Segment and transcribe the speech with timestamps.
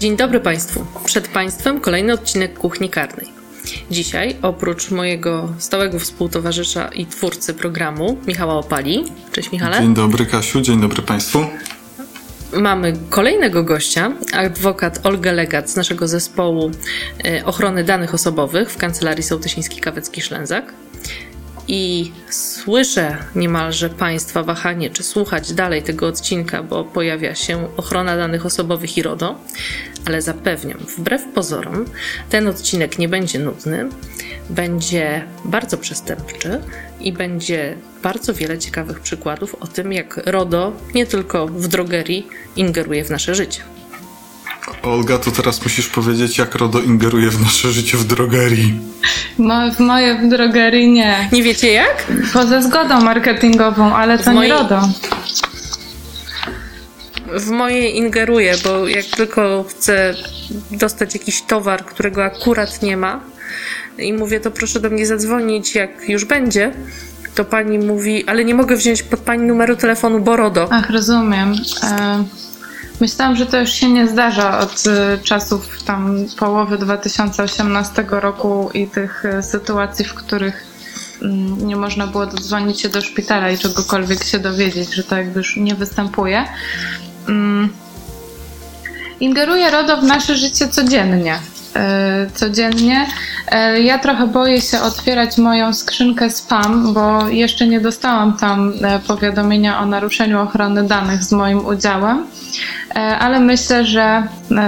[0.00, 0.86] Dzień dobry Państwu.
[1.04, 3.26] Przed Państwem kolejny odcinek Kuchni Karnej.
[3.90, 9.04] Dzisiaj, oprócz mojego stałego współtowarzysza i twórcy programu, Michała Opali.
[9.32, 9.80] Cześć Michale.
[9.80, 11.44] Dzień dobry Kasiu, dzień dobry Państwu.
[12.52, 16.70] Mamy kolejnego gościa, adwokat Olga Legat z naszego zespołu
[17.24, 20.62] e, ochrony danych osobowych w Kancelarii Sołtysiński-Kawecki-Szlęzak.
[21.72, 28.46] I słyszę niemalże Państwa wahanie, czy słuchać dalej tego odcinka, bo pojawia się ochrona danych
[28.46, 29.38] osobowych i RODO,
[30.06, 31.84] ale zapewniam, wbrew pozorom,
[32.30, 33.88] ten odcinek nie będzie nudny,
[34.48, 36.60] będzie bardzo przestępczy
[37.00, 43.04] i będzie bardzo wiele ciekawych przykładów o tym, jak RODO nie tylko w drogerii ingeruje
[43.04, 43.62] w nasze życie.
[44.82, 48.80] Olga, to teraz musisz powiedzieć, jak RODO ingeruje w nasze życie w drogerii.
[49.38, 51.28] Mo- w moje w drogerii nie.
[51.32, 52.06] Nie wiecie jak?
[52.32, 54.88] Poza zgodą marketingową, ale to mojej- nie RODO.
[57.38, 60.14] w moje ingeruję, bo jak tylko chcę
[60.70, 63.20] dostać jakiś towar, którego akurat nie ma
[63.98, 66.72] i mówię, to proszę do mnie zadzwonić, jak już będzie,
[67.34, 70.68] to pani mówi, ale nie mogę wziąć pod pani numeru telefonu, bo RODO.
[70.70, 71.54] Ach, rozumiem.
[71.82, 72.24] E,
[73.00, 78.86] myślałam, że to już się nie zdarza od e, czasów tam połowy 2018 roku i
[78.86, 80.66] tych e, sytuacji, w których
[81.22, 85.38] mm, nie można było dodzwonić się do szpitala i czegokolwiek się dowiedzieć, że to jakby
[85.38, 86.44] już nie występuje.
[87.28, 87.68] Mm.
[89.20, 91.38] Ingeruje RODO w nasze życie codziennie.
[91.76, 93.06] E, Codziennie.
[93.48, 98.98] E, Ja trochę boję się otwierać moją skrzynkę spam, bo jeszcze nie dostałam tam e,
[98.98, 102.26] powiadomienia o naruszeniu ochrony danych z moim udziałem,
[103.20, 104.22] ale myślę, że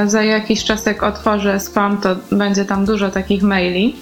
[0.07, 3.97] za jakiś czas, jak otworzę spam, to będzie tam dużo takich maili.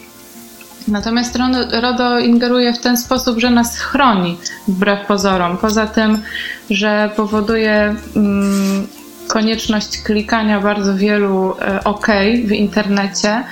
[0.89, 1.39] Natomiast
[1.73, 5.57] RODO ingeruje w ten sposób, że nas chroni wbrew pozorom.
[5.59, 6.23] Poza tym,
[6.71, 8.87] że powoduje mm,
[9.33, 12.07] konieczność klikania bardzo wielu e, OK
[12.45, 13.45] w internecie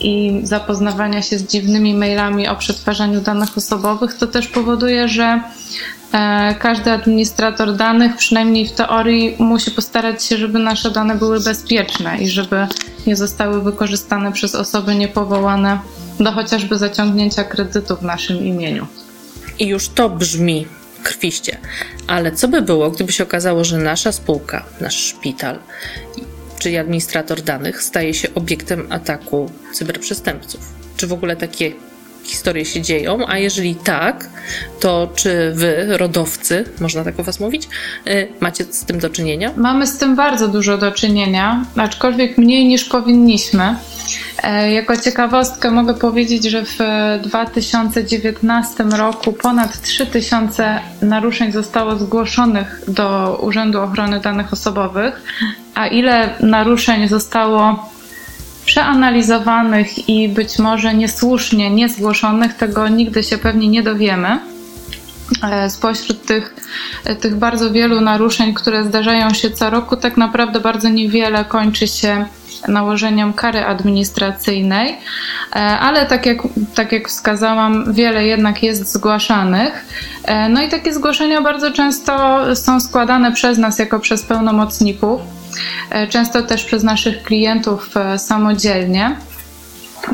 [0.00, 5.40] i zapoznawania się z dziwnymi mailami o przetwarzaniu danych osobowych, to też powoduje, że
[6.12, 12.18] e, każdy administrator danych, przynajmniej w teorii, musi postarać się, żeby nasze dane były bezpieczne
[12.18, 12.66] i żeby
[13.06, 15.78] nie zostały wykorzystane przez osoby niepowołane
[16.20, 18.86] do chociażby zaciągnięcia kredytu w naszym imieniu.
[19.58, 20.66] I już to brzmi
[21.04, 21.58] krwiście.
[22.06, 25.58] Ale co by było, gdyby się okazało, że nasza spółka, nasz szpital,
[26.58, 30.60] czyli administrator danych staje się obiektem ataku cyberprzestępców?
[30.96, 31.72] Czy w ogóle takie
[32.24, 33.18] historie się dzieją?
[33.28, 34.28] A jeżeli tak,
[34.80, 37.68] to czy wy, rodowcy, można tak o was mówić,
[38.06, 39.50] y, macie z tym do czynienia?
[39.56, 43.76] Mamy z tym bardzo dużo do czynienia, aczkolwiek mniej niż powinniśmy.
[44.42, 46.78] E, Jako ciekawostkę mogę powiedzieć, że w
[47.22, 55.22] 2019 roku ponad 3000 naruszeń zostało zgłoszonych do Urzędu Ochrony Danych Osobowych,
[55.74, 57.90] a ile naruszeń zostało
[58.64, 64.38] przeanalizowanych i być może niesłusznie niezgłoszonych, tego nigdy się pewnie nie dowiemy.
[65.42, 66.54] E, Spośród tych,
[67.04, 71.88] e, tych bardzo wielu naruszeń, które zdarzają się co roku, tak naprawdę bardzo niewiele kończy
[71.88, 72.26] się
[72.68, 74.96] nałożeniem kary administracyjnej,
[75.56, 76.38] E, ale tak jak,
[76.74, 79.84] tak jak wskazałam, wiele jednak jest zgłaszanych.
[80.50, 85.20] No i takie zgłoszenia bardzo często są składane przez nas jako przez pełnomocników,
[86.10, 89.16] często też przez naszych klientów e, samodzielnie.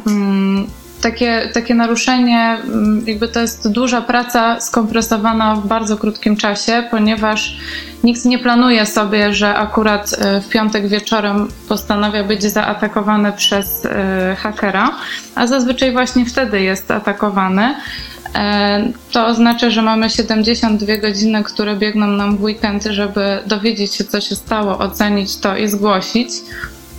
[0.07, 0.67] Mm,
[1.01, 7.57] Takie, takie naruszenie, mm, jakby to jest duża praca skompresowana w bardzo krótkim czasie, ponieważ
[8.05, 14.37] nikt nie planuje sobie, że akurat e, w piątek wieczorem postanawia być zaatakowany przez e,
[14.39, 14.91] hakera,
[15.35, 17.75] a zazwyczaj właśnie wtedy jest atakowany.
[18.35, 24.05] E, To oznacza, że mamy 72 godziny, które biegną nam w weekend, żeby dowiedzieć się,
[24.05, 26.29] co się stało, ocenić to i zgłosić.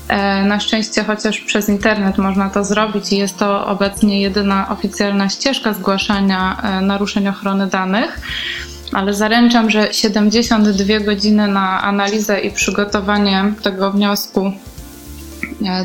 [0.08, 5.30] E, Na szczęście chociaż przez internet można to zrobić i jest to obecnie jedyna oficjalna
[5.30, 8.20] ścieżka zgłaszania e, naruszeń ochrony danych.
[8.94, 14.52] Ale zaręczam, że 72 godziny na analizę i przygotowanie tego wniosku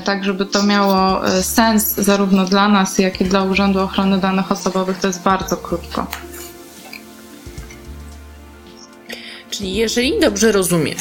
[0.05, 4.52] tak żeby to miało e, sens zarówno dla nas, jak i dla Urzędu Ochrony Danych
[4.52, 6.06] Osobowych, to jest bardzo krótko.
[9.50, 10.96] Czyli jeżeli dobrze rozumiem,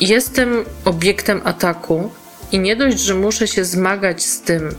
[0.00, 2.10] jestem obiektem ataku
[2.52, 4.74] i nie dość, że muszę się zmagać z tym,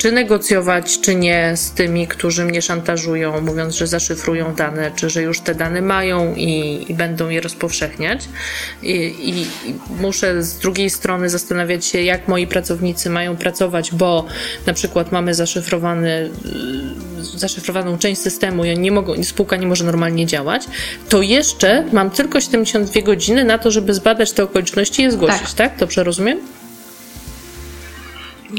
[0.00, 5.22] czy negocjować, czy nie z tymi, którzy mnie szantażują, mówiąc, że zaszyfrują dane, czy że
[5.22, 8.28] już te dane mają i, i będą je rozpowszechniać.
[8.82, 9.46] I, i,
[10.00, 14.26] muszę z drugiej strony zastanawiać się, jak moi pracownicy mają pracować, bo
[14.66, 16.30] na przykład mamy zaszyfrowany,
[17.36, 20.66] zaszyfrowaną część systemu i nie mogą, spółka nie może normalnie działać,
[21.08, 25.54] to jeszcze mam tylko 72 godziny na to, żeby zbadać te okoliczności i je zgłosić,
[25.54, 25.70] tak?
[25.70, 25.78] tak?
[25.78, 26.38] Dobrze rozumiem?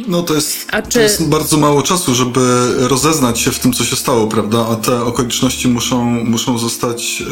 [0.07, 0.93] No to jest, czy...
[0.93, 4.67] to jest bardzo mało czasu, żeby rozeznać się w tym, co się stało, prawda?
[4.71, 7.25] A te okoliczności muszą, muszą zostać y,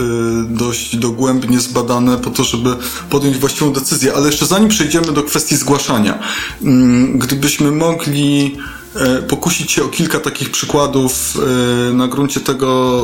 [0.48, 2.76] dość dogłębnie zbadane po to, żeby
[3.10, 4.14] podjąć właściwą decyzję.
[4.16, 6.20] Ale jeszcze zanim przejdziemy do kwestii zgłaszania,
[6.62, 6.66] y,
[7.16, 8.58] gdybyśmy mogli
[9.20, 11.38] y, pokusić się o kilka takich przykładów
[11.90, 13.02] y, na gruncie tego,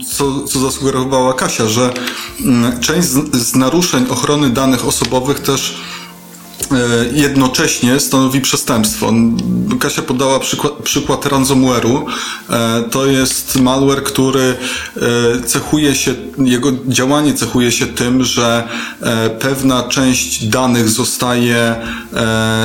[0.00, 1.92] y, co, co zasugerowała Kasia, że
[2.40, 5.80] y, część z, z naruszeń ochrony danych osobowych też
[7.12, 9.12] jednocześnie stanowi przestępstwo.
[9.80, 12.02] Kasia podała przykład, przykład ransomware'u.
[12.50, 14.56] E, to jest malware, który
[14.96, 18.68] e, cechuje się, jego działanie cechuje się tym, że
[19.40, 21.76] pewna część danych zostaje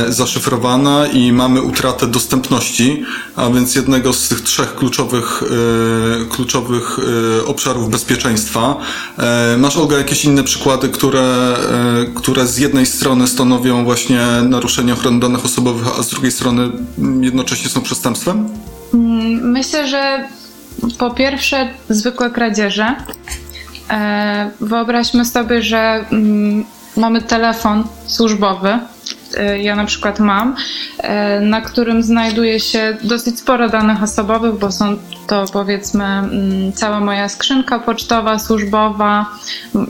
[0.10, 3.04] zaszyfrowana i mamy utratę dostępności,
[3.36, 5.44] a więc jednego z tych trzech kluczowych,
[6.30, 7.00] kluczowych
[7.46, 8.76] obszarów bezpieczeństwa.
[9.58, 11.56] Masz, Olga, jakieś inne przykłady, które,
[12.16, 14.20] które z jednej strony stanowią właśnie
[14.50, 16.70] naruszenie ochrony danych osobowych, a z drugiej strony
[17.22, 18.50] jednocześnie są przestępstwem?
[18.94, 20.28] Mm, myślę, że
[20.98, 22.96] po pierwsze zwykłe kradzieże.
[23.90, 26.66] E, wyobraźmy sobie, że mm,
[26.98, 28.80] mamy telefon służbowy,
[29.38, 30.56] e, ja na przykład mam,
[30.98, 34.98] e, na którym znajduje się dosyć sporo danych osobowych, bo są
[35.28, 39.26] to powiedzmy mm, cała moja skrzynka pocztowa, służbowa,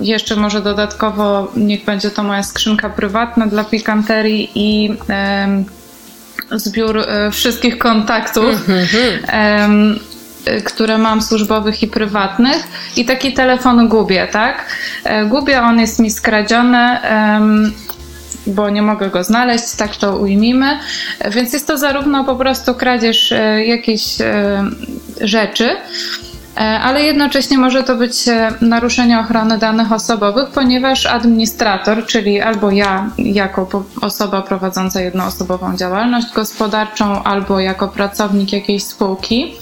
[0.01, 4.97] jeszcze może dodatkowo niech będzie to moja skrzynka prywatna dla pikanterii i
[6.51, 8.69] zbiór e, wszystkich kontaktów.
[8.69, 9.99] Mhm.
[10.65, 12.67] które mam służbowych i prywatnych
[12.97, 14.65] i taki telefon gubię, tak?
[15.25, 16.97] Gubię, on jest mi skradziony,
[18.47, 20.79] bo nie mogę go znaleźć, tak to ujmijmy.
[21.31, 24.63] Więc jest to zarówno po prostu kradzież e, jakiejś e,
[25.21, 25.69] rzeczy,
[26.57, 28.25] e, ale jednocześnie może to być
[28.61, 37.23] naruszenie ochrony danych osobowych, ponieważ administrator, czyli albo ja jako osoba prowadząca jednoosobową działalność gospodarczą,
[37.23, 39.55] albo jako pracownik jakiejś spółki,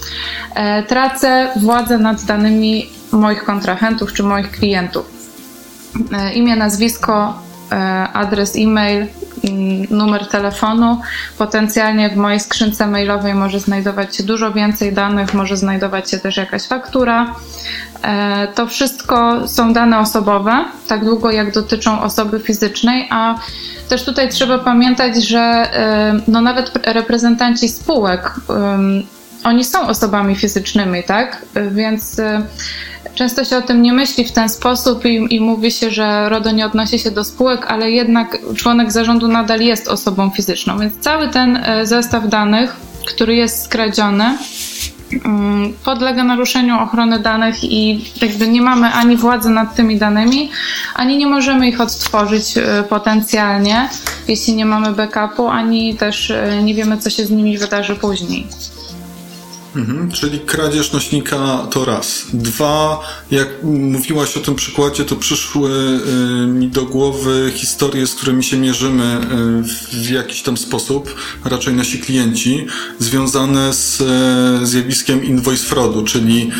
[0.88, 5.04] tracę władzę nad danymi moich kontrahentów czy moich klientów.
[6.34, 7.34] Imię, nazwisko,
[8.12, 9.06] adres e-mail,
[9.44, 11.00] mm, numer telefonu.
[11.38, 16.36] Potencjalnie w mojej skrzynce mailowej może znajdować się dużo więcej danych, może znajdować się też
[16.36, 17.34] jakaś faktura.
[18.02, 23.34] E, to wszystko są dane osobowe, tak długo jak dotyczą osoby fizycznej, a
[23.88, 28.34] też tutaj trzeba pamiętać, że e, no nawet reprezentanci spółek,
[29.44, 31.42] oni są osobami fizycznymi, tak?
[31.70, 32.20] Więc
[33.14, 36.50] Często się o tym nie myśli w ten sposób i, i mówi się, że RODO
[36.50, 40.78] nie odnosi się do spółek, ale jednak członek zarządu nadal jest osobą fizyczną.
[40.78, 44.38] Więc cały ten e, zestaw danych, który jest skradziony,
[45.24, 50.50] mm, podlega naruszeniu ochrony danych i jakby nie mamy ani władzy nad tymi danymi,
[50.94, 53.88] ani nie możemy ich odtworzyć e, potencjalnie,
[54.28, 58.46] jeśli nie mamy backupu, ani też e, nie wiemy, co się z nimi wydarzy później.
[59.76, 62.26] Mhm, czyli kradzież nośnika to raz.
[62.32, 63.00] Dwa,
[63.30, 65.70] jak mówiłaś o tym przykładzie, to przyszły
[66.42, 69.20] y, mi do głowy historie, z którymi się mierzymy
[69.94, 71.14] y, w jakiś tam sposób,
[71.44, 72.66] raczej nasi klienci,
[72.98, 74.00] związane z
[74.62, 76.50] y, zjawiskiem invoice fraudu, czyli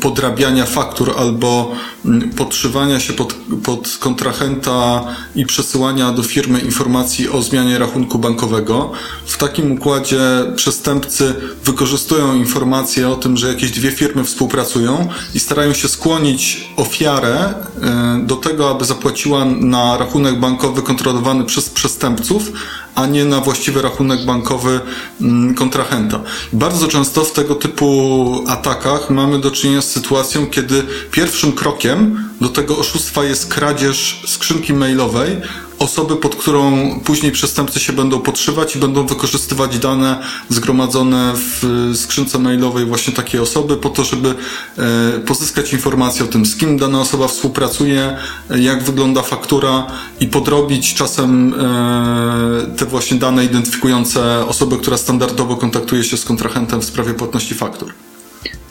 [0.00, 1.72] podrabiania faktur albo
[2.04, 8.92] y, podszywania się pod, pod kontrahenta i przesyłania do firmy informacji o zmianie rachunku bankowego.
[9.26, 10.20] W takim układzie
[10.56, 17.34] przestępcy wykorzystują informacje o tym, że jakieś dwie firmy współpracują i starają się skłonić ofiarę
[17.34, 22.52] e, do tego, aby zapłaciła na rachunek bankowy kontrolowany przez przestępców,
[22.94, 24.80] a nie na właściwy rachunek bankowy
[25.20, 26.20] mm, kontrahenta.
[26.52, 32.48] Bardzo często w tego typu atakach mamy do czynienia z sytuacją, kiedy pierwszym krokiem do
[32.48, 35.36] tego oszustwa jest kradzież skrzynki mailowej
[35.78, 42.38] osoby, pod którą później przestępcy się będą podszywać i będą wykorzystywać dane zgromadzone w skrzynce
[42.38, 44.34] mailowej właśnie takiej osoby po to, żeby
[44.78, 48.16] e, pozyskać informacje o tym, z kim dana osoba współpracuje,
[48.50, 49.86] jak wygląda faktura
[50.20, 56.80] i podrobić czasem e, te właśnie dane identyfikujące osobę, która standardowo kontaktuje się z kontrahentem
[56.80, 57.92] w sprawie płatności faktur.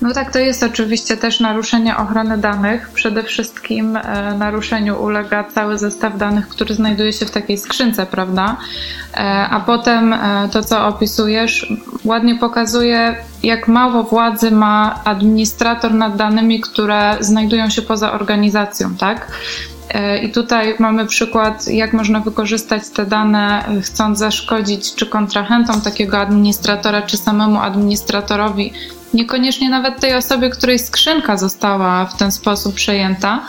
[0.03, 2.89] No tak, to jest oczywiście też naruszenie ochrony danych.
[2.93, 8.57] Przede wszystkim e, naruszeniu ulega cały zestaw danych, który znajduje się w takiej skrzynce, prawda?
[9.13, 9.17] E,
[9.49, 11.73] a potem e, to, co opisujesz,
[12.05, 19.27] ładnie pokazuje, jak mało władzy ma administrator nad danymi, które znajdują się poza organizacją, tak?
[19.89, 26.19] E, I tutaj mamy przykład, jak można wykorzystać te dane, chcąc zaszkodzić czy kontrahentom takiego
[26.19, 28.73] administratora, czy samemu administratorowi
[29.13, 33.45] niekoniecznie nawet tej osobie, której skrzynka została w ten sposób przejęta.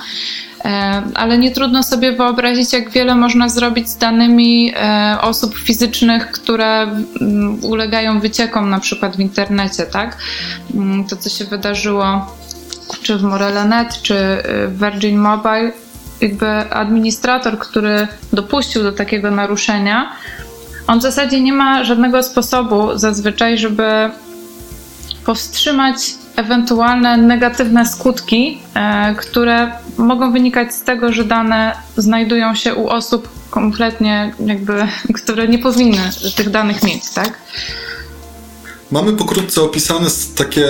[0.64, 6.30] E, ale nie trudno sobie wyobrazić, jak wiele można zrobić z danymi e, osób fizycznych,
[6.30, 10.18] które mm, ulegają wyciekom, na przykład w internecie, tak?
[10.74, 12.36] Mm, to, co się wydarzyło
[13.02, 15.72] czy w Morele.net, czy e, w Virgin Mobile,
[16.20, 20.12] jakby administrator, który dopuścił do takiego naruszenia,
[20.86, 24.10] on w zasadzie nie ma żadnego sposobu zazwyczaj, żeby
[25.24, 32.88] powstrzymać ewentualne negatywne skutki, e, które mogą wynikać z tego, że dane znajdują się u
[32.88, 34.88] osób kompletnie jakby,
[35.22, 37.38] które nie powinny tych danych mieć, tak?
[38.90, 40.66] Mamy pokrótce opisane takie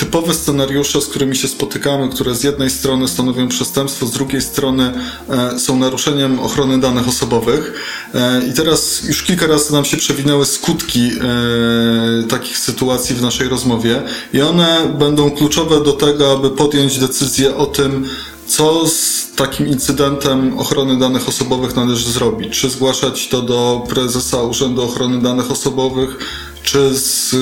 [0.00, 4.92] typowe scenariusze, z którymi się spotykamy, które z jednej strony stanowią przestępstwo, z drugiej strony
[5.28, 7.72] e, są naruszeniem ochrony danych osobowych.
[8.14, 13.48] E, I teraz już kilka razy nam się przewinęły skutki e, takich sytuacji w naszej
[13.48, 14.02] rozmowie,
[14.32, 18.08] i one będą kluczowe do tego, aby podjąć decyzję o tym,
[18.46, 22.60] co z takim incydentem ochrony danych osobowych należy zrobić?
[22.60, 26.18] Czy zgłaszać to do prezesa Urzędu Ochrony Danych Osobowych,
[26.62, 27.36] czy, z,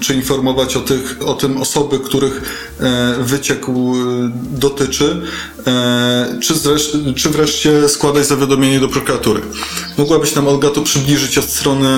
[0.00, 2.42] czy informować o, tych, o tym osoby, których
[2.80, 5.22] e, wyciekł e, dotyczy,
[5.66, 9.40] e, czy, zresztą, czy wreszcie składać zawiadomienie do prokuratury.
[9.98, 11.88] Mogłabyś nam, Olga, to przybliżyć od strony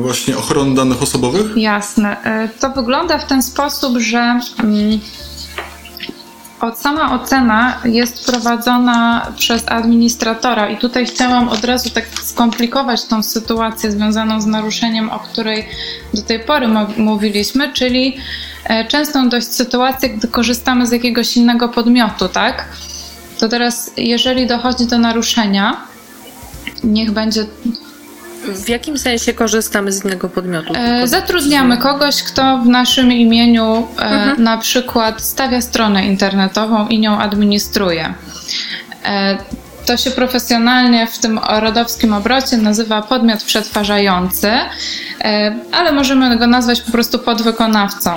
[0.00, 1.56] właśnie ochrony danych osobowych?
[1.56, 2.16] Jasne.
[2.60, 4.40] To wygląda w ten sposób, że.
[6.60, 13.22] Od sama ocena jest prowadzona przez administratora i tutaj chciałam od razu tak skomplikować tą
[13.22, 15.68] sytuację związaną z naruszeniem, o której
[16.14, 18.16] do tej pory mówiliśmy, czyli
[18.64, 22.68] e, częstą dość sytuację, gdy korzystamy z jakiegoś innego podmiotu, tak?
[23.38, 25.76] To teraz, jeżeli dochodzi do naruszenia,
[26.84, 27.46] niech będzie
[28.48, 30.72] w jakim sensie korzystamy z innego podmiotu?
[30.76, 34.42] E, zatrudniamy kogoś, kto w naszym imieniu e, mhm.
[34.42, 38.14] na przykład stawia stronę internetową i nią administruje.
[39.04, 39.38] E,
[39.86, 44.50] to się profesjonalnie w tym rodowskim obrocie nazywa podmiot przetwarzający,
[45.20, 48.10] e, ale możemy go nazwać po prostu podwykonawcą.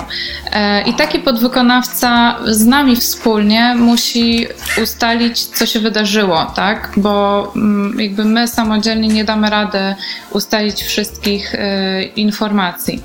[0.52, 4.46] E, I taki podwykonawca z nami wspólnie musi
[4.82, 6.92] ustalić, co się wydarzyło, tak?
[6.96, 9.94] Bo mm, jakby my samodzielnie nie damy rady
[10.30, 13.02] ustalić wszystkich e, informacji.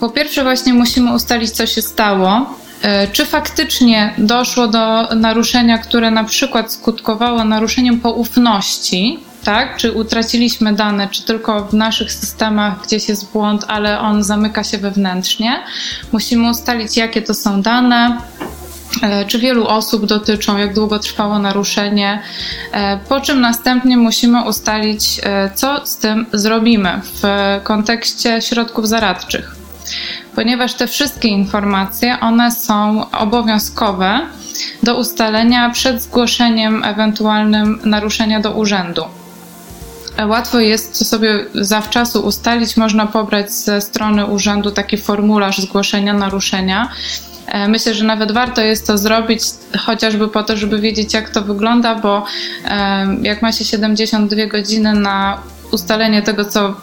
[0.00, 2.58] Po pierwsze, właśnie musimy ustalić, co się stało,
[3.12, 9.76] czy faktycznie doszło do naruszenia, które na przykład skutkowało naruszeniem poufności, tak?
[9.76, 14.78] Czy utraciliśmy dane, czy tylko w naszych systemach gdzieś jest błąd, ale on zamyka się
[14.78, 15.62] wewnętrznie.
[16.12, 18.18] Musimy ustalić, jakie to są dane,
[19.02, 22.22] e, czy wielu osób dotyczą, jak długo trwało naruszenie,
[22.72, 25.20] e, po czym następnie musimy ustalić,
[25.54, 27.22] co z tym zrobimy w
[27.62, 29.63] kontekście środków zaradczych
[30.34, 34.20] ponieważ te wszystkie informacje, one są obowiązkowe
[34.82, 39.04] do ustalenia przed zgłoszeniem ewentualnym naruszenia do urzędu.
[40.28, 46.88] Łatwo jest to sobie zawczasu ustalić, można pobrać ze strony urzędu taki formularz zgłoszenia naruszenia.
[47.46, 49.42] E, myślę, że nawet warto jest to zrobić,
[49.78, 52.24] chociażby po to, żeby wiedzieć, jak to wygląda, bo
[52.64, 55.38] e, jak ma się 72 godziny na
[55.72, 56.74] ustalenie tego, co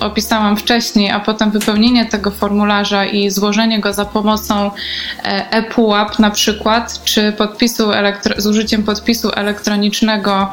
[0.00, 4.70] opisałam wcześniej, a potem wypełnienie tego formularza i złożenie go za pomocą
[5.24, 7.90] e, ePUAP na przykład, czy podpisu
[8.36, 10.50] z użyciem podpisu elektronicznego,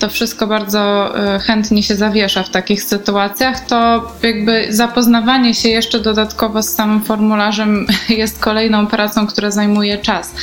[0.00, 6.00] to wszystko bardzo e, chętnie się zawiesza w takich sytuacjach, to jakby zapoznawanie się jeszcze
[6.00, 10.34] dodatkowo z samym formularzem jest kolejną pracą, która zajmuje czas.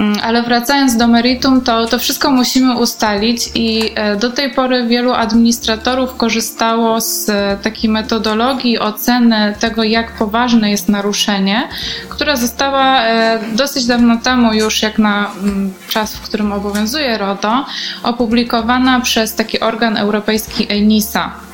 [0.00, 4.86] Mm, ale wracając do meritum, to, to wszystko musimy ustalić i e, do tej pory
[4.86, 11.68] wielu administratorów korzystało z e, takiej metodologii oceny tego, jak poważne jest naruszenie,
[12.08, 17.66] która została e, dosyć dawno temu, już jak na mm, czas, w którym obowiązuje RODO,
[18.02, 21.45] opublikowana przez taki organ europejski ENISA.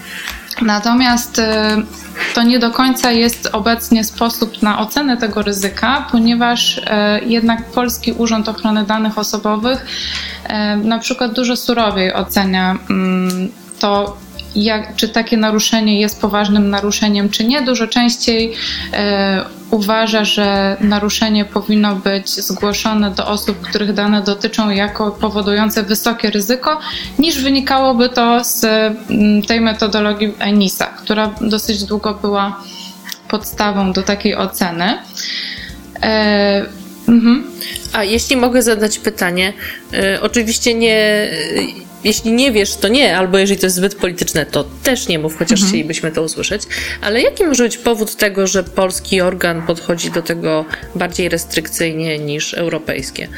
[0.63, 1.41] Natomiast
[2.35, 8.13] to nie do końca jest obecnie sposób na ocenę tego ryzyka, ponieważ e, jednak Polski
[8.13, 9.87] Urząd Ochrony Danych Osobowych
[10.45, 14.17] e, na przykład dużo surowiej ocenia mm, to,
[14.55, 17.63] jak, czy takie naruszenie jest poważnym naruszeniem, czy nie.
[17.63, 18.55] Dużo częściej
[18.93, 26.31] e, uważa, że naruszenie powinno być zgłoszone do osób, których dane dotyczą, jako powodujące wysokie
[26.31, 26.79] ryzyko,
[27.19, 32.63] niż wynikałoby to z mm, tej metodologii ENISA, która dosyć długo była
[33.29, 34.99] podstawą do takiej oceny.
[36.03, 36.67] E,
[37.09, 37.45] mhm.
[37.93, 39.53] A jeśli mogę zadać pytanie,
[39.95, 41.29] y, oczywiście nie
[42.05, 45.39] jeśli nie wiesz, to nie, albo jeżeli to jest zbyt polityczne, to też nie mów,
[45.39, 45.69] chociaż mhm.
[45.69, 46.63] chcielibyśmy to usłyszeć.
[47.01, 52.55] Ale jaki może być powód tego, że polski organ podchodzi do tego bardziej restrykcyjnie niż
[52.55, 53.29] europejskie?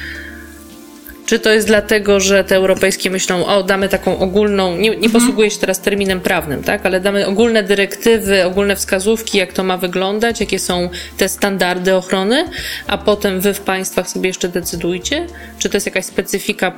[1.27, 5.13] Czy to jest dlatego, że te europejskie myślą, o, damy taką ogólną, nie, nie mhm.
[5.13, 9.77] posługuję się teraz terminem prawnym, tak, ale damy ogólne dyrektywy, ogólne wskazówki, jak to ma
[9.77, 12.45] wyglądać, jakie są te standardy ochrony,
[12.87, 15.27] a potem wy w państwach sobie jeszcze decydujcie?
[15.59, 16.73] Czy to jest jakaś specyfika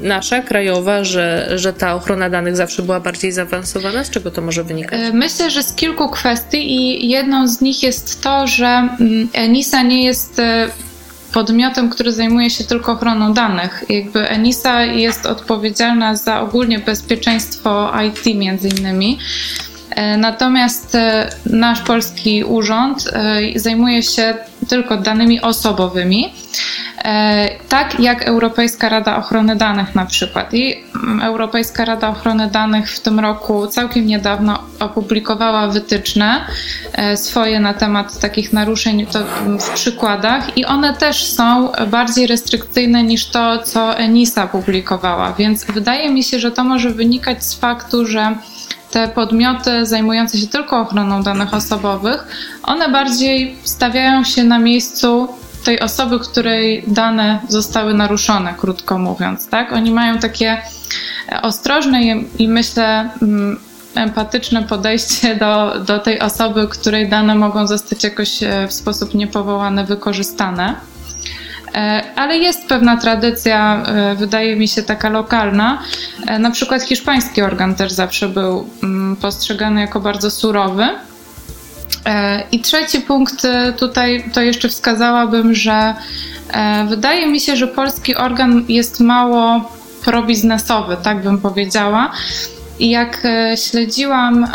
[0.00, 4.04] nasza, krajowa, że, że ta ochrona danych zawsze była bardziej zaawansowana?
[4.04, 5.00] Z czego to może wynikać?
[5.00, 9.82] E, myślę, że z kilku kwestii i jedną z nich jest to, że mm, ENISA
[9.82, 10.68] nie jest e,
[11.32, 13.84] podmiotem, który zajmuje się tylko ochroną danych.
[13.88, 19.18] Jakby ENISA jest odpowiedzialna za ogólnie bezpieczeństwo IT między innymi.
[19.90, 24.34] E, natomiast e, nasz polski urząd e, zajmuje się
[24.68, 26.32] tylko danymi osobowymi,
[27.68, 30.54] tak jak Europejska Rada Ochrony Danych na przykład.
[30.54, 36.46] I mm, Europejska Rada Ochrony Danych w tym roku całkiem niedawno opublikowała wytyczne
[37.16, 39.06] swoje na temat takich naruszeń
[39.60, 45.32] w przykładach i one też są bardziej restrykcyjne niż to, co ENISA publikowała.
[45.32, 48.36] Więc wydaje mi się, że to może wynikać z faktu, że
[48.96, 52.26] te podmioty zajmujące się tylko ochroną danych osobowych,
[52.62, 55.28] one bardziej stawiają się na miejscu
[55.64, 59.72] tej osoby, której dane zostały naruszone, krótko mówiąc, tak?
[59.72, 60.62] Oni mają takie
[61.42, 62.02] ostrożne
[62.38, 63.58] i myślę mm,
[63.94, 69.84] empatyczne podejście do, do tej osoby, której dane mogą zostać jakoś e, w sposób niepowołany
[69.84, 70.74] wykorzystane.
[71.76, 75.82] E, ale jest pewna tradycja, e, wydaje mi się, taka lokalna.
[76.26, 80.86] E, na przykład hiszpański organ też zawsze był mm, postrzegany jako bardzo surowy.
[82.52, 85.94] I trzeci punkt tutaj to jeszcze wskazałabym, że
[86.88, 89.70] wydaje mi się, że polski organ jest mało
[90.04, 92.12] probiznesowy, tak bym powiedziała.
[92.80, 94.46] Jak e, śledziłam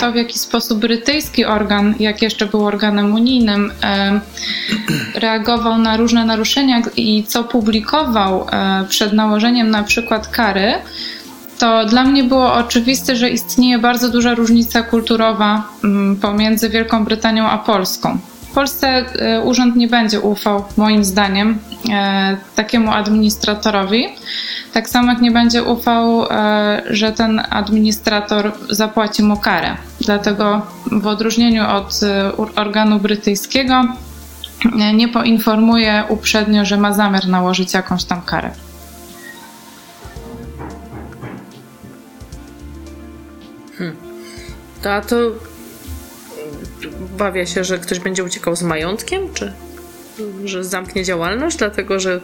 [0.00, 3.72] to, w jaki sposób brytyjski organ, jak jeszcze był organem unijnym,
[5.14, 10.72] reagował na różne naruszenia i co publikował e, przed nałożeniem na przykład kary,
[11.58, 17.46] to dla mnie było oczywiste, że istnieje bardzo duża różnica kulturowa mm, pomiędzy Wielką Brytanią
[17.46, 18.18] a Polską.
[18.58, 21.58] Polsce e, urząd nie będzie ufał, moim zdaniem,
[22.54, 24.08] takiemu administratorowi.
[24.72, 29.76] Tak samo jak nie będzie ufał, e, że ten administrator zapłaci mu karę.
[30.00, 33.84] Dlatego w odróżnieniu od e, organu brytyjskiego
[34.80, 38.50] e, nie poinformuje uprzednio, że ma zamiar nałożyć jakąś tam karę.
[43.78, 43.96] Hmm.
[44.82, 45.16] To, a to
[47.18, 49.52] bawia się, że ktoś będzie uciekał z majątkiem, czy?
[50.44, 52.20] że zamknie działalność, dlatego że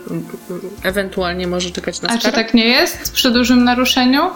[0.82, 2.20] ewentualnie może czekać na skarę?
[2.22, 4.30] A czy tak nie jest przy dużym naruszeniu?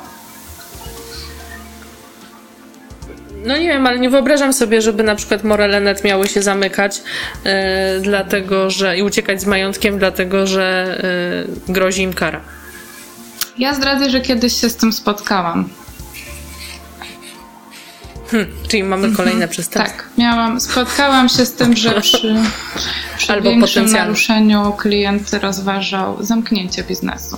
[3.45, 7.03] No nie wiem, ale nie wyobrażam sobie, żeby na przykład Morelenet miały się zamykać,
[7.45, 7.51] yy,
[8.01, 10.99] dlatego że i uciekać z majątkiem, dlatego że
[11.69, 12.41] yy, grozi im kara.
[13.59, 15.69] Ja zdradzę, że kiedyś się z tym spotkałam.
[18.31, 19.17] Hmm, czyli mamy mhm.
[19.17, 19.99] kolejne przestępstwo.
[19.99, 22.37] Tak, miałam, spotkałam się z tym, że przy,
[23.17, 27.37] przy Albo większym naruszeniu klient rozważał zamknięcie biznesu.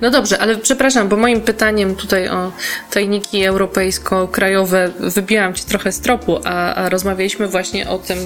[0.00, 2.52] No dobrze, ale przepraszam, bo moim pytaniem tutaj o
[2.90, 8.18] tajniki europejsko-krajowe wybiłam ci trochę z tropu, a, a rozmawialiśmy właśnie o tym,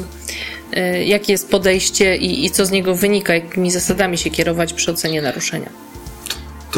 [0.77, 4.91] y, jakie jest podejście i, i co z niego wynika, jakimi zasadami się kierować przy
[4.91, 5.88] ocenie naruszenia.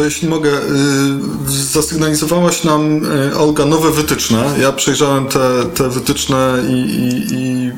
[0.01, 4.55] To jeśli mogę, y, zasygnalizowałaś nam, y, Olga, nowe wytyczne.
[4.61, 7.73] Ja przejrzałem te, te wytyczne i, i, i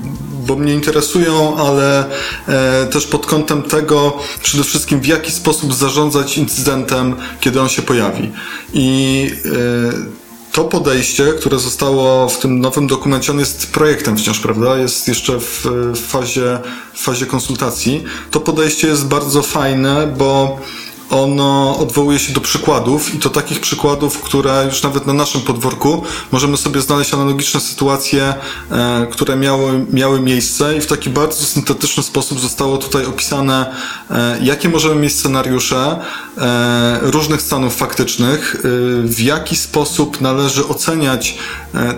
[0.47, 2.05] bo mnie interesują, ale
[2.49, 7.83] e, też pod kątem tego przede wszystkim w jaki sposób zarządzać incydentem, kiedy on się
[7.83, 8.33] pojawi.
[8.73, 14.77] I e, to podejście, które zostało w tym nowym dokumencie, on jest projektem wciąż, prawda?
[14.77, 16.59] Jest jeszcze w, w, fazie,
[16.95, 18.05] w fazie konsultacji.
[18.31, 20.61] To podejście jest bardzo fajne, bo
[21.11, 26.03] ono odwołuje się do przykładów i to takich przykładów, które już nawet na naszym podwórku
[26.33, 28.35] możemy sobie znaleźć analogiczne sytuacje,
[28.71, 33.75] e, które miały, miały miejsce i w taki bardzo syntetyczny sposób zostało tutaj opisane,
[34.11, 35.99] e, jakie możemy mieć scenariusze
[36.38, 38.57] e, różnych stanów faktycznych,
[39.05, 41.38] w jaki sposób należy oceniać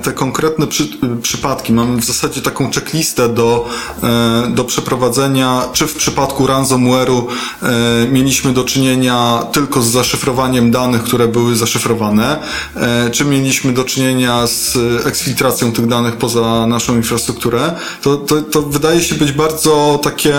[0.02, 0.88] te konkretne przy,
[1.22, 1.72] przypadki.
[1.72, 3.68] Mamy w zasadzie taką checklistę do,
[4.48, 7.22] do przeprowadzenia, czy w przypadku ransomware'u
[8.10, 9.03] mieliśmy do czynienia
[9.52, 12.38] tylko z zaszyfrowaniem danych, które były zaszyfrowane,
[12.76, 18.62] e, czy mieliśmy do czynienia z eksfiltracją tych danych poza naszą infrastrukturę, to, to, to
[18.62, 20.34] wydaje się być bardzo takie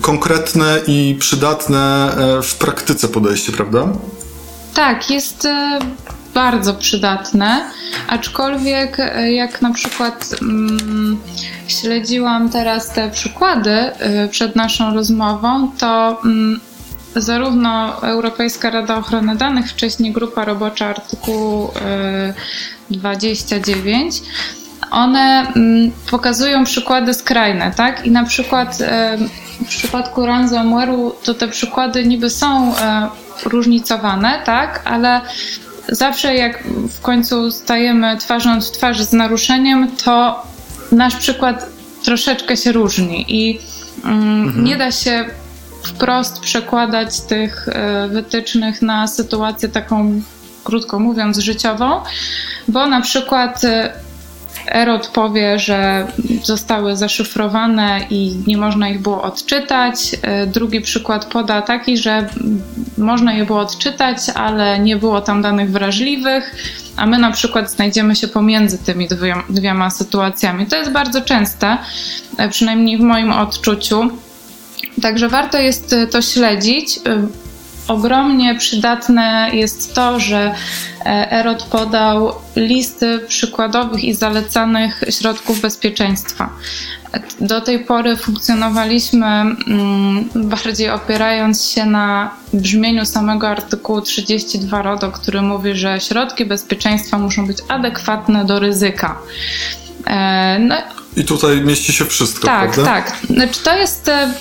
[0.00, 3.88] konkretne i przydatne e, w praktyce podejście, prawda?
[4.74, 5.78] Tak, jest e,
[6.34, 7.70] bardzo przydatne,
[8.08, 8.96] aczkolwiek
[9.30, 11.18] jak na przykład mm,
[11.68, 13.90] śledziłam teraz te przykłady
[14.30, 16.60] przed naszą rozmową, to mm,
[17.16, 21.70] zarówno Europejska Rada Ochrony Danych, wcześniej Grupa Robocza artykułu
[22.90, 24.22] 29, e,
[24.90, 28.06] one mm, pokazują przykłady skrajne, tak?
[28.06, 29.18] I na przykład e,
[29.64, 33.08] w przypadku ransomware'u to te przykłady niby są e,
[33.44, 34.82] różnicowane, tak?
[34.84, 35.20] Ale
[35.88, 40.42] zawsze jak w końcu stajemy twarzą w twarz z naruszeniem, to
[40.92, 41.66] nasz przykład
[42.04, 43.60] troszeczkę się różni i
[44.04, 44.64] mm, mhm.
[44.64, 45.24] nie da się
[45.82, 50.22] wprost przekładać tych e, wytycznych na sytuację taką,
[50.64, 52.00] krótko mówiąc, życiową,
[52.68, 53.92] bo na przykład e,
[54.72, 56.06] Erod powie, że
[56.42, 60.16] zostały zaszyfrowane i nie można ich było odczytać.
[60.22, 62.28] E, drugi przykład poda taki, że
[62.98, 66.56] można je było odczytać, ale nie było tam danych wrażliwych,
[66.96, 70.66] a my na przykład znajdziemy się pomiędzy tymi dwiema, dwiema sytuacjami.
[70.66, 71.78] To jest bardzo częste,
[72.50, 74.10] przynajmniej w moim odczuciu.
[75.02, 76.96] Także warto jest y, to śledzić.
[76.96, 77.00] Y,
[77.88, 80.54] ogromnie przydatne jest to, że
[81.06, 86.50] e, Erod podał listy przykładowych i zalecanych środków bezpieczeństwa.
[87.40, 95.42] Do tej pory funkcjonowaliśmy mm, bardziej opierając się na brzmieniu samego artykułu 32 RODO, który
[95.42, 99.18] mówi, że środki bezpieczeństwa muszą być adekwatne do ryzyka.
[100.06, 100.76] E, no,
[101.16, 102.46] I tutaj mieści się wszystko.
[102.46, 102.84] Tak, prawda?
[102.84, 103.16] tak.
[103.30, 104.34] Znaczy, to jest e,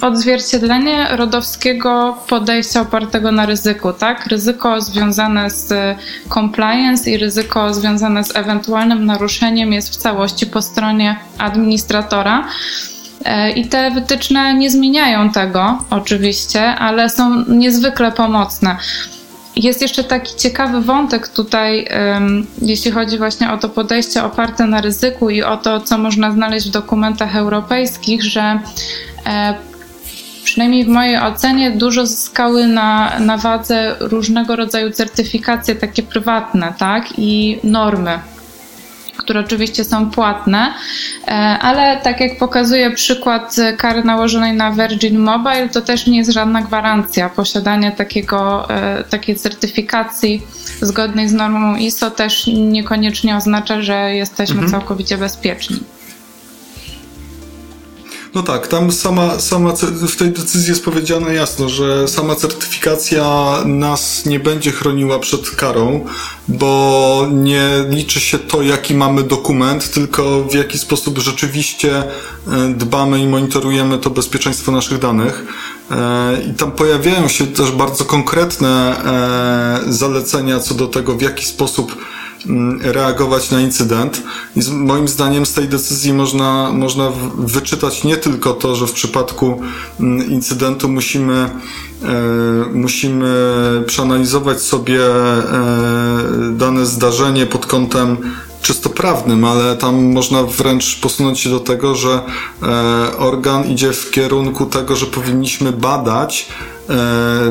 [0.00, 4.26] odzwierciedlenie rodowskiego podejścia opartego na ryzyku, tak?
[4.26, 5.96] Ryzyko związane z
[6.34, 12.48] compliance i ryzyko związane z ewentualnym naruszeniem jest w całości po stronie administratora.
[13.24, 18.76] E, I te wytyczne nie zmieniają tego, oczywiście, ale są niezwykle pomocne.
[19.56, 21.88] Jest jeszcze taki ciekawy wątek tutaj,
[22.62, 26.68] jeśli chodzi właśnie o to podejście oparte na ryzyku i o to, co można znaleźć
[26.68, 28.60] w dokumentach europejskich, że
[29.26, 29.54] e,
[30.48, 37.04] przynajmniej w mojej ocenie, dużo zyskały na, na wadze różnego rodzaju certyfikacje takie prywatne, tak?
[37.18, 38.18] I normy
[39.16, 40.74] które oczywiście są płatne,
[41.26, 41.30] e,
[41.60, 46.62] ale tak jak pokazuje przykład kary nałożonej na Virgin Mobile, to też nie jest żadna
[46.62, 47.28] gwarancja.
[47.28, 50.42] Posiadanie takiego, e, takiej certyfikacji
[50.80, 54.70] zgodnej z normą ISO też niekoniecznie oznacza, że jesteśmy mhm.
[54.70, 55.80] całkowicie bezpieczni.
[58.38, 59.72] No tak, tam sama, sama
[60.08, 66.04] w tej decyzji jest powiedziane jasno, że sama certyfikacja nas nie będzie chroniła przed karą,
[66.48, 72.04] bo nie liczy się to, jaki mamy dokument, tylko w jaki sposób rzeczywiście e,
[72.76, 75.44] dbamy i monitorujemy to bezpieczeństwo naszych danych.
[75.90, 78.68] E, I tam pojawiają się też bardzo konkretne
[79.88, 81.96] e, zalecenia co do tego, w jaki sposób
[82.82, 84.22] reagować na incydent.
[84.56, 88.92] I z, moim zdaniem z tej decyzji można, można wyczytać nie tylko to, że w
[88.92, 89.60] przypadku
[90.00, 92.14] mm, incydentu musimy, e,
[92.72, 93.28] musimy
[93.86, 95.42] przeanalizować sobie e,
[96.52, 98.16] dane zdarzenie pod kątem
[98.62, 102.20] czysto prawnym, ale tam można wręcz posunąć się do tego, że
[102.62, 106.48] e, organ idzie w kierunku tego, że powinniśmy badać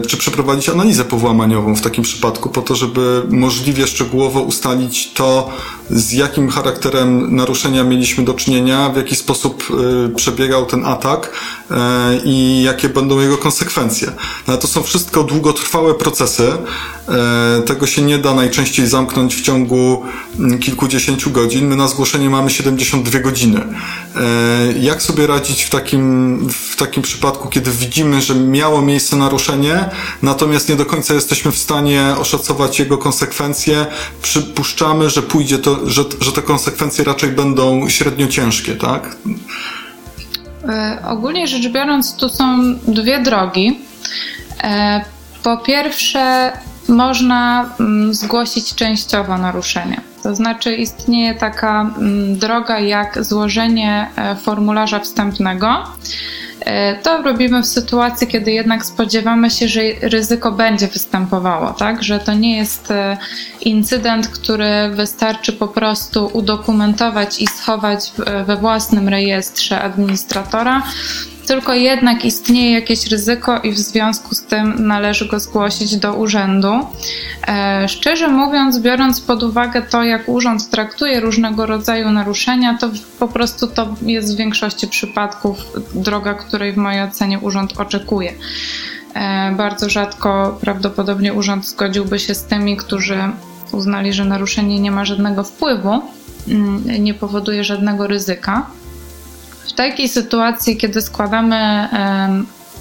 [0.08, 5.50] czy przeprowadzić analizę powłamaniową w takim przypadku, po to, żeby możliwie szczegółowo ustalić to,
[5.89, 9.67] z jakim charakterem naruszenia mieliśmy do czynienia, w jaki sposób
[10.15, 11.32] przebiegał ten atak
[12.23, 14.08] i jakie będą jego konsekwencje.
[14.08, 16.52] No, ale to są wszystko długotrwałe procesy.
[17.65, 20.04] Tego się nie da najczęściej zamknąć w ciągu
[20.39, 21.67] mm, kilkudziesięciu godzin.
[21.67, 23.62] My na zgłoszenie mamy 72 godziny.
[24.80, 29.85] Jak sobie radzić w takim, w takim przypadku, kiedy widzimy, że miało miejsce naruszenie,
[30.21, 33.85] natomiast nie do końca jesteśmy w stanie oszacować jego konsekwencje.
[34.21, 39.15] Przypuszczamy, że pójdzie to, że, że te konsekwencje raczej będą średnio ciężkie, tak?
[40.69, 43.79] E, ogólnie rzecz biorąc, tu są dwie drogi.
[44.63, 45.01] E,
[45.43, 46.51] po pierwsze,
[46.87, 50.01] można mm, zgłosić częściowo naruszenie.
[50.23, 55.83] To znaczy istnieje taka mm, droga jak złożenie e, formularza wstępnego.
[56.67, 62.03] E, to robimy w sytuacji, kiedy jednak spodziewamy się, że ryzyko będzie występowało, tak?
[62.03, 63.17] Że to nie jest e,
[63.62, 68.12] incydent, który wystarczy po prostu udokumentować i schować
[68.45, 70.84] we własnym rejestrze administratora,
[71.47, 76.73] tylko jednak istnieje jakieś ryzyko i w związku z tym należy go zgłosić do urzędu.
[77.47, 83.27] E, szczerze mówiąc, biorąc pod uwagę to, jak urząd traktuje różnego rodzaju naruszenia, to po
[83.27, 85.57] prostu to jest w większości przypadków
[85.95, 88.33] droga, której w mojej ocenie urząd oczekuje.
[89.13, 93.17] E, bardzo rzadko prawdopodobnie urząd zgodziłby się z tymi, którzy
[93.71, 96.01] uznali, że naruszenie nie ma żadnego wpływu,
[96.47, 98.65] mm, nie powoduje żadnego ryzyka.
[99.67, 101.89] W takiej sytuacji, kiedy składamy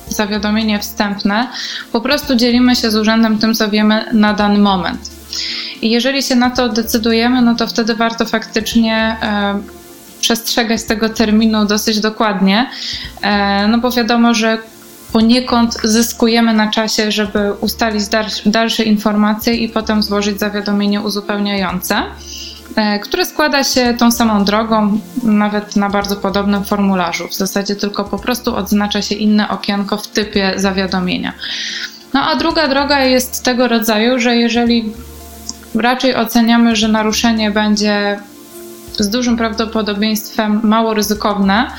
[0.08, 1.48] zawiadomienie wstępne,
[1.92, 5.10] po prostu dzielimy się z urzędem tym, co wiemy na dany moment.
[5.82, 9.16] I jeżeli się na to decydujemy, no to wtedy warto faktycznie
[10.20, 12.70] przestrzegać tego terminu dosyć dokładnie,
[13.68, 14.58] no bo wiadomo, że
[15.12, 18.04] poniekąd zyskujemy na czasie, żeby ustalić
[18.46, 22.02] dalsze informacje i potem złożyć zawiadomienie uzupełniające.
[22.76, 27.28] E, które składa się tą samą drogą, nawet na bardzo podobnym formularzu.
[27.28, 31.32] W zasadzie tylko po prostu odznacza się inne okienko w typie zawiadomienia.
[32.14, 34.92] No a druga droga jest tego rodzaju, że jeżeli
[35.74, 38.20] raczej oceniamy, że naruszenie będzie
[38.98, 41.70] z dużym prawdopodobieństwem mało ryzykowne,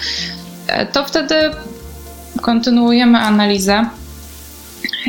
[0.67, 1.35] e, to wtedy
[2.41, 3.85] kontynuujemy analizę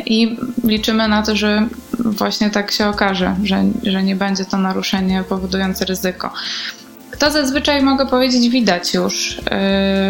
[0.05, 1.67] i liczymy na to, że
[1.99, 6.33] właśnie tak się okaże, że, że nie będzie to naruszenie powodujące ryzyko.
[7.19, 9.43] To zazwyczaj mogę powiedzieć widać już yy,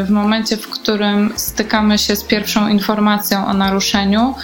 [0.06, 4.36] w momencie, w którym stykamy się z pierwszą informacją o naruszeniu,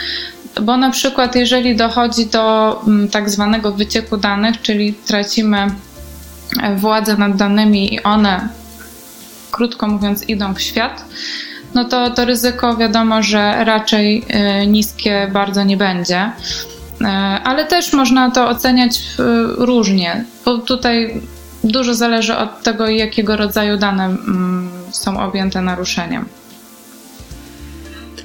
[0.61, 5.67] bo na przykład jeżeli dochodzi do mm, tak zwanego wycieku danych, czyli tracimy
[6.63, 8.49] e, władzę nad danymi i one,
[9.51, 11.05] krótko mówiąc, idą w świat,
[11.75, 14.25] no to to ryzyko wiadomo, że raczej
[14.63, 16.31] y, niskie bardzo nie będzie.
[17.01, 17.05] Y,
[17.43, 19.01] ale też można to oceniać y,
[19.57, 21.21] różnie, bo tutaj
[21.65, 26.25] dużo zależy od tego, jakiego rodzaju dane mm, są objęte naruszeniem.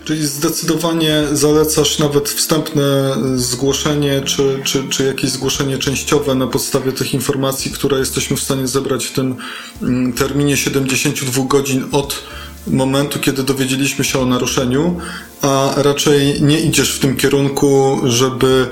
[0.05, 7.15] Czyli zdecydowanie zalecasz nawet wstępne zgłoszenie, czy, czy, czy jakieś zgłoszenie częściowe na podstawie tych
[7.15, 9.37] informacji, które jesteśmy w stanie zebrać w tym
[9.83, 12.23] mm, terminie 72 godzin od
[12.67, 14.99] momentu, kiedy dowiedzieliśmy się o naruszeniu,
[15.43, 18.69] a raczej nie idziesz w tym kierunku, żeby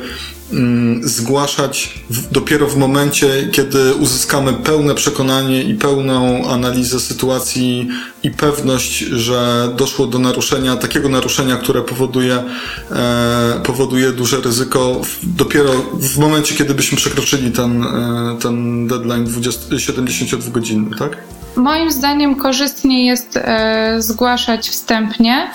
[1.03, 7.89] zgłaszać w, dopiero w momencie, kiedy uzyskamy pełne przekonanie i pełną analizę sytuacji
[8.23, 12.43] i pewność, że doszło do naruszenia, takiego naruszenia, które powoduje,
[12.91, 19.25] e, powoduje duże ryzyko, w, dopiero w momencie, kiedy byśmy przekroczyli ten, e, ten deadline
[19.25, 21.17] 20, 72 godziny, tak?
[21.57, 25.51] Moim zdaniem korzystnie jest e, zgłaszać wstępnie.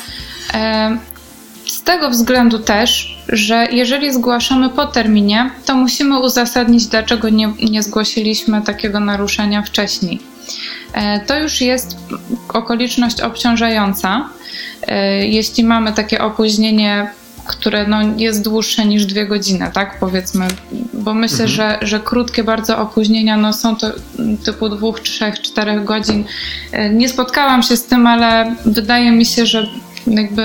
[1.83, 7.83] Z tego względu też, że jeżeli zgłaszamy po terminie, to musimy uzasadnić, dlaczego nie, nie
[7.83, 10.19] zgłosiliśmy takiego naruszenia wcześniej.
[10.93, 11.97] E, to już jest
[12.49, 14.29] okoliczność obciążająca.
[14.87, 17.07] E, jeśli mamy takie opóźnienie
[17.47, 20.47] które no, jest dłuższe niż dwie godziny, tak powiedzmy,
[20.93, 21.49] bo myślę, mhm.
[21.49, 23.87] że, że krótkie bardzo opóźnienia no, są to
[24.45, 26.25] typu dwóch, trzech, czterech godzin.
[26.71, 29.67] E, nie spotkałam się z tym, ale wydaje mi się, że
[30.07, 30.43] jakby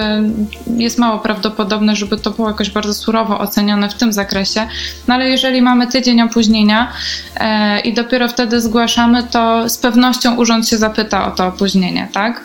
[0.77, 4.67] jest mało prawdopodobne, żeby to było jakoś bardzo surowo ocenione w tym zakresie.
[5.09, 6.93] No ale jeżeli mamy tydzień opóźnienia
[7.37, 12.45] e, i dopiero wtedy zgłaszamy, to z pewnością urząd się zapyta o to opóźnienie, tak?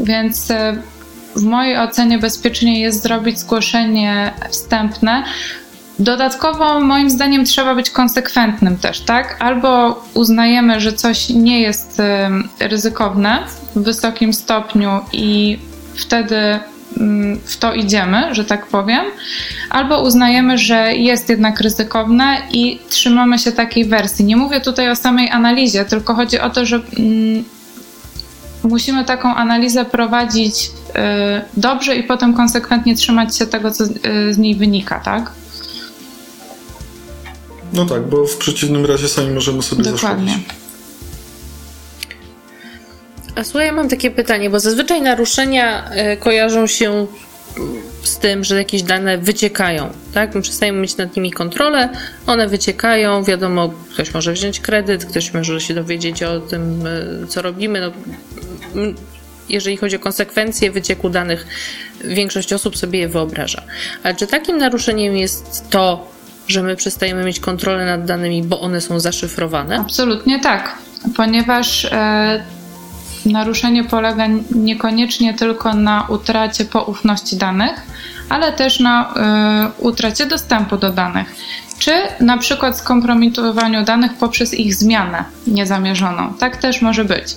[0.00, 0.76] Więc e,
[1.36, 5.24] w mojej ocenie bezpiecznie jest zrobić zgłoszenie wstępne.
[5.98, 9.36] Dodatkowo, moim zdaniem, trzeba być konsekwentnym też, tak?
[9.40, 12.02] Albo uznajemy, że coś nie jest
[12.60, 13.38] ryzykowne
[13.76, 15.58] w wysokim stopniu i
[15.96, 16.36] wtedy
[16.96, 19.04] mm, w to idziemy, że tak powiem,
[19.70, 24.24] albo uznajemy, że jest jednak ryzykowne i trzymamy się takiej wersji.
[24.24, 27.44] Nie mówię tutaj o samej analizie, tylko chodzi o to, że mm,
[28.62, 30.90] musimy taką analizę prowadzić y,
[31.56, 35.32] dobrze i potem konsekwentnie trzymać się tego, co y, z niej wynika, tak?
[37.72, 40.32] No tak, bo w przeciwnym razie sami możemy sobie Dokładnie.
[40.32, 40.63] zaszkodzić.
[43.34, 47.06] A słuchaj, ja mam takie pytanie, bo zazwyczaj naruszenia y, kojarzą się
[48.02, 50.34] z tym, że jakieś dane wyciekają, tak?
[50.34, 51.88] My przestajemy mieć nad nimi kontrolę,
[52.26, 56.84] one wyciekają, wiadomo, ktoś może wziąć kredyt, ktoś może się dowiedzieć o tym,
[57.28, 57.80] co robimy.
[58.74, 58.82] No,
[59.48, 61.46] jeżeli chodzi o konsekwencje wycieku danych,
[62.04, 63.62] większość osób sobie je wyobraża.
[64.02, 66.10] Ale czy takim naruszeniem jest to,
[66.48, 69.78] że my przestajemy mieć kontrolę nad danymi, bo one są zaszyfrowane?
[69.78, 70.78] Absolutnie tak,
[71.16, 72.44] ponieważ e,
[73.26, 77.82] naruszenie polega niekoniecznie tylko na utracie poufności danych,
[78.28, 81.34] ale też na e, utracie dostępu do danych.
[81.78, 86.34] Czy na przykład skompromitowaniu danych poprzez ich zmianę niezamierzoną.
[86.34, 87.36] Tak też może być.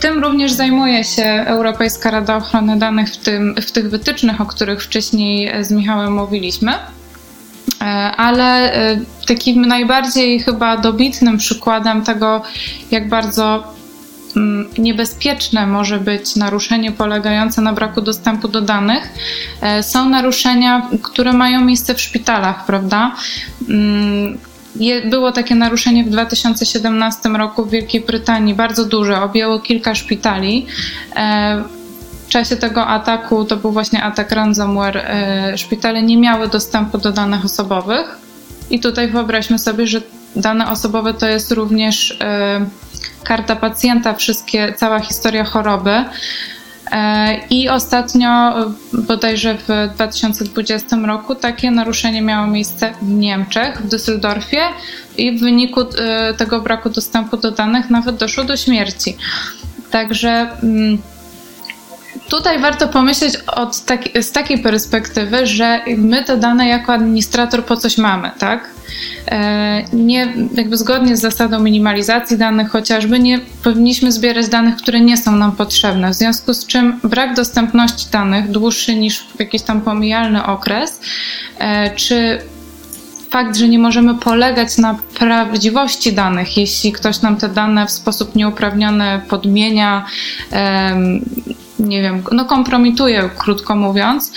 [0.00, 4.82] Tym również zajmuje się Europejska Rada Ochrony Danych w, tym, w tych wytycznych, o których
[4.82, 6.72] wcześniej z Michałem mówiliśmy.
[7.80, 7.84] E,
[8.16, 12.42] ale e, takim najbardziej chyba dobitnym przykładem tego,
[12.90, 13.74] jak bardzo
[14.78, 19.08] niebezpieczne może być naruszenie polegające na braku dostępu do danych,
[19.60, 23.14] e, są naruszenia, które mają miejsce w szpitalach, prawda?
[23.68, 24.38] Mm,
[25.04, 30.66] było takie naruszenie w 2017 roku w Wielkiej Brytanii, bardzo duże, objęło kilka szpitali.
[31.16, 31.64] E,
[32.26, 37.12] w czasie tego ataku, to był właśnie atak ransomware, e, szpitale nie miały dostępu do
[37.12, 38.18] danych osobowych.
[38.70, 40.02] I tutaj wyobraźmy sobie, że
[40.36, 42.18] dane osobowe to jest również
[43.24, 46.04] karta pacjenta, wszystkie, cała historia choroby.
[46.92, 48.54] E, I ostatnio,
[48.92, 54.60] bodajże w 2020 roku, takie naruszenie miało miejsce w Niemczech, w Düsseldorfie,
[55.16, 59.16] i w wyniku e, tego braku dostępu do danych nawet doszło do śmierci.
[59.90, 60.48] Także.
[60.62, 60.98] Mm,
[62.28, 63.34] tutaj warto pomyśleć
[63.86, 68.73] taki, z takiej perspektywy, że my te dane jako administrator po coś mamy, tak?
[69.28, 75.16] E, nie, jakby zgodnie z zasadą minimalizacji danych chociażby, nie powinniśmy zbierać danych, które nie
[75.16, 76.10] są nam potrzebne.
[76.10, 81.00] W związku z czym brak dostępności danych dłuższy niż jakiś tam pomijalny okres,
[81.58, 82.38] e, czy
[83.30, 88.34] fakt, że nie możemy polegać na prawdziwości danych, jeśli ktoś nam te dane w sposób
[88.34, 90.06] nieuprawniony podmienia,
[91.78, 94.32] nie wiem, no kompromituje, krótko mówiąc,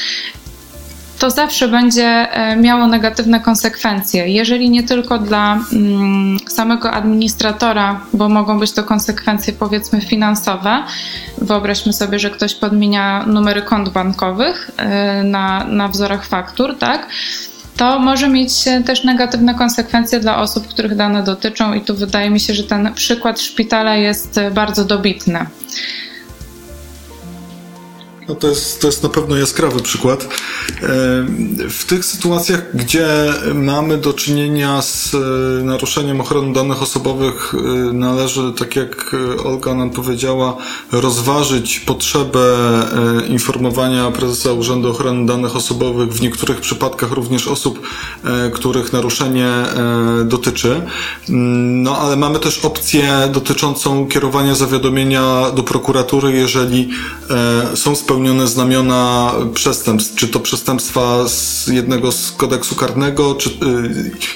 [1.20, 4.28] to zawsze będzie e, miało negatywne konsekwencje.
[4.28, 10.84] Jeżeli nie tylko dla mm, samego administratora, bo mogą być to konsekwencje powiedzmy finansowe.
[11.38, 17.08] Wyobraźmy sobie, że ktoś podmienia numery kont bankowych e, na, na wzorach faktur, tak?
[17.78, 18.52] to może mieć
[18.86, 22.94] też negatywne konsekwencje dla osób, których dane dotyczą, i tu wydaje mi się, że ten
[22.94, 25.46] przykład szpitala jest bardzo dobitny.
[28.30, 30.24] No to, jest, to jest na pewno jaskrawy przykład.
[30.24, 30.28] E,
[31.70, 33.08] w tych sytuacjach, gdzie
[33.54, 39.90] mamy do czynienia z e, naruszeniem ochrony danych osobowych, e, należy, tak jak Olga nam
[39.90, 40.58] powiedziała,
[40.92, 42.58] rozważyć potrzebę
[43.30, 47.88] informowania prezesa Urzędu Ochrony Danych Osobowych, w niektórych przypadkach również osób,
[48.54, 49.50] których naruszenie
[50.26, 50.82] dotyczy.
[51.30, 56.90] No ale mamy też opcję dotyczącą kierowania zawiadomienia do prokuratury, jeżeli
[57.76, 63.54] są spełnione znamiona przestępstw, czy to przestępstwa z jednego z kodeksu karnego, czy y,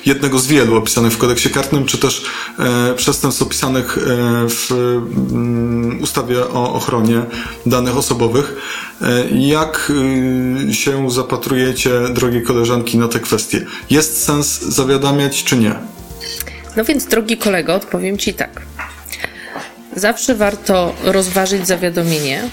[0.05, 2.25] jednego z wielu opisanych w kodeksie karnym, czy też
[2.59, 4.01] e, przestępstw opisanych e,
[4.49, 7.21] w mm, ustawie o ochronie
[7.65, 8.55] danych osobowych.
[9.01, 9.91] E, jak
[10.69, 13.65] y, się zapatrujecie, drogie koleżanki, na te kwestie?
[13.89, 15.75] Jest sens zawiadamiać, czy nie?
[16.77, 18.61] No więc, drogi kolego, odpowiem Ci tak.
[19.95, 22.43] Zawsze warto rozważyć zawiadomienie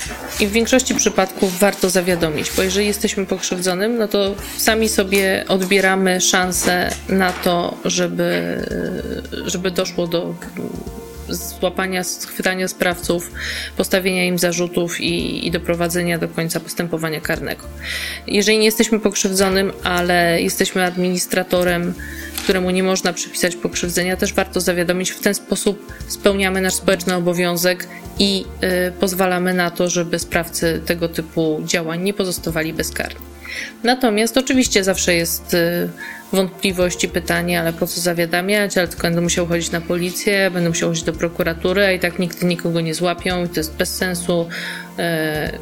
[0.40, 6.20] i w większości przypadków warto zawiadomić, bo jeżeli jesteśmy pokrzywdzonym, no to sami sobie odbieramy
[6.20, 8.57] szansę na to, żeby,
[9.46, 10.35] żeby doszło do
[11.29, 13.31] złapania, schwytania sprawców,
[13.77, 17.64] postawienia im zarzutów i, i doprowadzenia do końca postępowania karnego.
[18.27, 21.95] Jeżeli nie jesteśmy pokrzywdzonym, ale jesteśmy administratorem,
[22.43, 25.11] któremu nie można przypisać pokrzywdzenia, też warto zawiadomić.
[25.11, 27.88] W ten sposób spełniamy nasz społeczny obowiązek
[28.19, 28.45] i
[28.88, 33.21] y, pozwalamy na to, żeby sprawcy tego typu działań nie pozostawali bezkarni.
[33.83, 35.88] Natomiast oczywiście zawsze jest y,
[36.33, 40.69] wątpliwość i pytanie, ale po co zawiadamiać, ale tylko będę musiał chodzić na policję, będę
[40.69, 43.97] musiał chodzić do prokuratury, a i tak nigdy nikogo nie złapią i to jest bez
[43.97, 44.49] sensu.
[44.99, 45.59] E,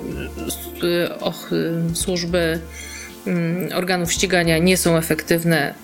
[1.20, 1.50] och,
[1.94, 2.58] służby
[3.26, 5.74] mm, organów ścigania nie są efektywne,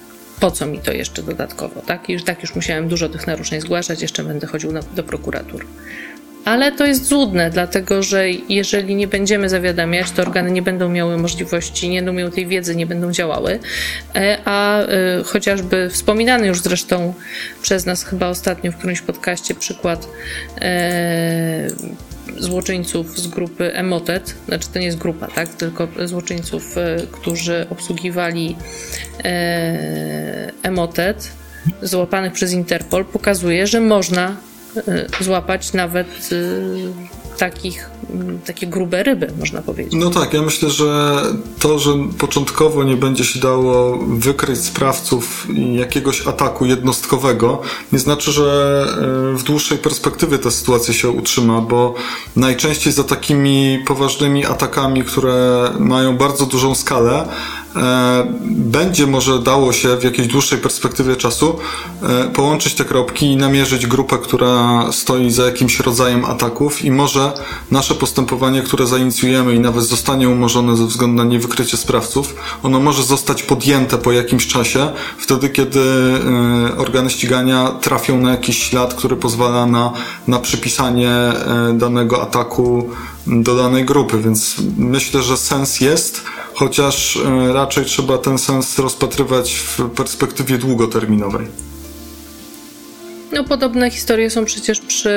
[0.41, 2.11] po co mi to jeszcze dodatkowo, tak?
[2.11, 5.67] I tak już musiałem dużo tych naruszeń zgłaszać, jeszcze będę chodził na, do prokuratur.
[6.45, 11.19] Ale to jest złudne, dlatego że jeżeli nie będziemy zawiadamiać, to organy nie będą miały
[11.19, 13.59] możliwości, nie będą miały tej wiedzy, nie będą działały.
[14.15, 14.87] E, a e,
[15.25, 17.15] chociażby wspominany już zresztą
[17.63, 20.09] przez nas chyba ostatnio w którymś podcaście przykład
[20.61, 21.69] e,
[22.39, 26.75] złoczyńców z grupy Emotet, znaczy to nie jest grupa, tak, tylko złoczyńców,
[27.13, 28.57] którzy obsługiwali
[30.63, 31.33] Emotet,
[31.83, 34.37] złapanych przez Interpol, pokazuje, że można
[35.21, 36.93] złapać nawet y,
[37.39, 39.93] takich, mm, takie grube ryby, można powiedzieć.
[39.97, 41.23] No tak, ja myślę, że
[41.59, 45.47] to, że początkowo nie będzie się dało wykryć sprawców
[45.77, 47.63] jakiegoś ataku jednostkowego,
[47.93, 48.87] nie znaczy, że
[49.35, 51.95] y, w dłuższej perspektywie ta sytuacja się utrzyma, bo
[52.37, 57.29] najczęściej za takimi poważnymi atakami, które mają bardzo dużą skalę,
[58.43, 61.59] będzie może dało się w jakiejś dłuższej perspektywie czasu
[62.03, 67.33] e, połączyć te kropki i namierzyć grupę, która stoi za jakimś rodzajem ataków i może
[67.71, 73.03] nasze postępowanie, które zainicjujemy i nawet zostanie umorzone ze względu na niewykrycie sprawców, ono może
[73.03, 79.17] zostać podjęte po jakimś czasie, wtedy kiedy e, organy ścigania trafią na jakiś ślad, który
[79.17, 79.93] pozwala na,
[80.29, 81.13] na przypisanie
[81.75, 82.91] danego ataku
[83.27, 86.23] do danej grupy, więc myślę, że sens jest,
[86.55, 91.72] chociaż e, raczej trzeba ten sens rozpatrywać w perspektywie długoterminowej.
[93.33, 95.11] No, podobne historie są przecież przy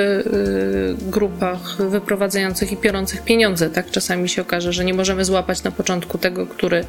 [1.04, 3.70] y, grupach wyprowadzających i biorących pieniądze.
[3.70, 6.86] Tak czasami się okaże, że nie możemy złapać na początku tego, który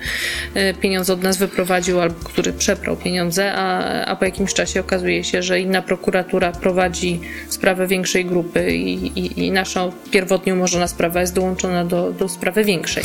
[0.57, 5.25] y, pieniądze od nas wyprowadził albo który przeprał pieniądze, a, a po jakimś czasie okazuje
[5.25, 11.21] się, że inna prokuratura prowadzi sprawę większej grupy i, i, i nasza pierwotnie umorzona sprawa
[11.21, 13.05] jest dołączona do, do sprawy większej.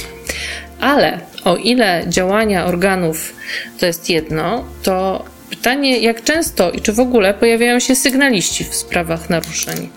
[0.79, 3.33] Ale o ile działania organów
[3.79, 8.75] to jest jedno, to Pytanie, jak często i czy w ogóle pojawiają się sygnaliści w
[8.75, 9.89] sprawach naruszeń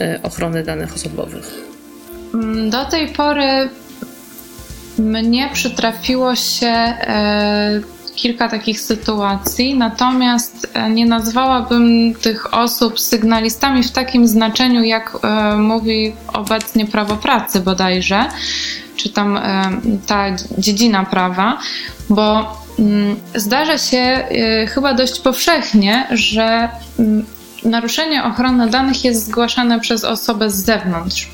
[0.00, 1.54] y, ochrony danych osobowych?
[2.34, 3.68] Mm, do tej pory
[4.98, 7.80] mnie przytrafiło się e,
[8.14, 15.56] kilka takich sytuacji, natomiast e, nie nazwałabym tych osób sygnalistami w takim znaczeniu, jak e,
[15.56, 18.24] mówi obecnie prawo pracy bodajże,
[18.96, 19.40] czy tam
[20.06, 20.24] ta
[20.58, 21.58] dziedzina prawa,
[22.08, 22.56] bo
[23.34, 24.26] zdarza się
[24.62, 26.68] y, chyba dość powszechnie, że
[26.98, 27.26] mm,
[27.64, 31.28] naruszenie ochrony danych jest zgłaszane przez osobę z zewnątrz.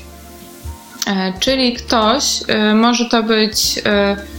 [1.07, 4.36] E, czyli ktoś, y, może to być y,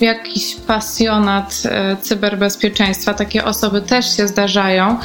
[0.00, 3.14] jakiś pasjonat e, cyberbezpieczeństwa.
[3.14, 4.98] Takie osoby też się zdarzają.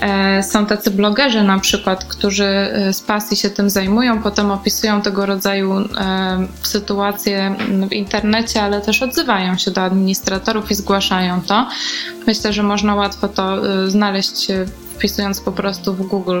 [0.00, 5.02] E, są tacy blogerzy na przykład, którzy e, z pasji się tym zajmują, potem opisują
[5.02, 5.88] tego rodzaju
[6.62, 7.56] sytuacje
[7.90, 11.68] w internecie, ale też odzywają się do administratorów i zgłaszają to.
[12.26, 13.58] Myślę, że można łatwo to
[13.90, 14.46] znaleźć
[14.96, 16.40] wpisując po prostu w Google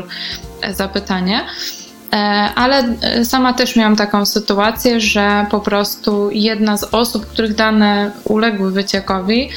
[0.74, 1.46] zapytanie.
[2.12, 2.16] E,
[2.54, 8.10] ale e, sama też miałam taką sytuację, że po prostu jedna z osób, których dane
[8.24, 9.50] uległy wyciekowi,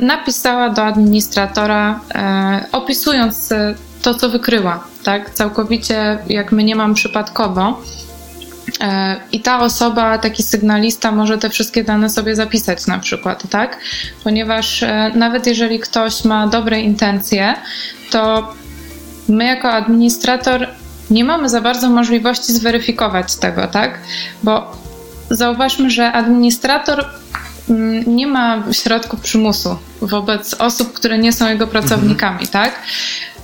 [0.00, 3.48] napisała do administratora, e, opisując
[4.02, 5.30] to, co wykryła, tak?
[5.30, 7.82] Całkowicie jak my nie mam przypadkowo.
[9.32, 13.78] I ta osoba, taki sygnalista, może te wszystkie dane sobie zapisać, na przykład, tak?
[14.24, 14.84] Ponieważ
[15.14, 17.54] nawet jeżeli ktoś ma dobre intencje,
[18.10, 18.54] to
[19.28, 20.68] my jako administrator
[21.10, 23.98] nie mamy za bardzo możliwości zweryfikować tego, tak?
[24.42, 24.76] Bo
[25.30, 27.04] zauważmy, że administrator
[27.68, 32.48] mm, nie ma środków przymusu wobec osób, które nie są jego pracownikami, mhm.
[32.48, 32.82] tak?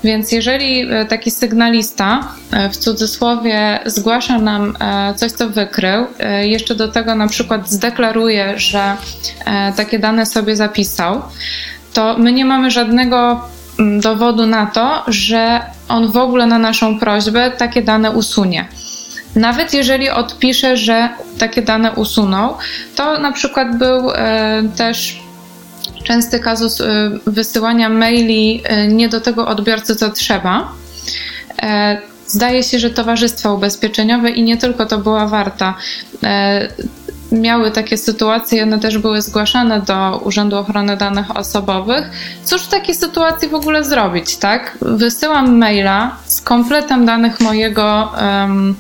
[0.05, 6.07] Więc jeżeli e, taki sygnalista e, w cudzysłowie zgłasza nam e, coś, co wykrył,
[6.43, 8.97] jeszcze do tego na przykład zdeklaruje, że
[9.77, 11.23] takie dane sobie zapisał,
[11.93, 13.49] to my nie mamy żadnego
[13.79, 18.69] dowodu na to, że on w ogóle na naszą prośbę takie dane usunie.
[19.37, 21.09] Nawet jeżeli odpisze, że
[21.39, 22.57] takie dane usunął,
[22.95, 25.21] to na przykład był e, też
[26.05, 30.73] częsty kazus e, wysyłania maili e, nie do tego odbiorcy, co trzeba.
[32.27, 35.75] Zdaje się, że towarzystwa ubezpieczeniowe i nie tylko to była warta
[37.33, 42.11] miały takie sytuacje, one też były zgłaszane do Urzędu Ochrony Danych Osobowych.
[42.45, 44.79] Cóż w takiej sytuacji w ogóle zrobić, tak?
[44.81, 48.75] Wysyłam maila z kompletem danych mojego um,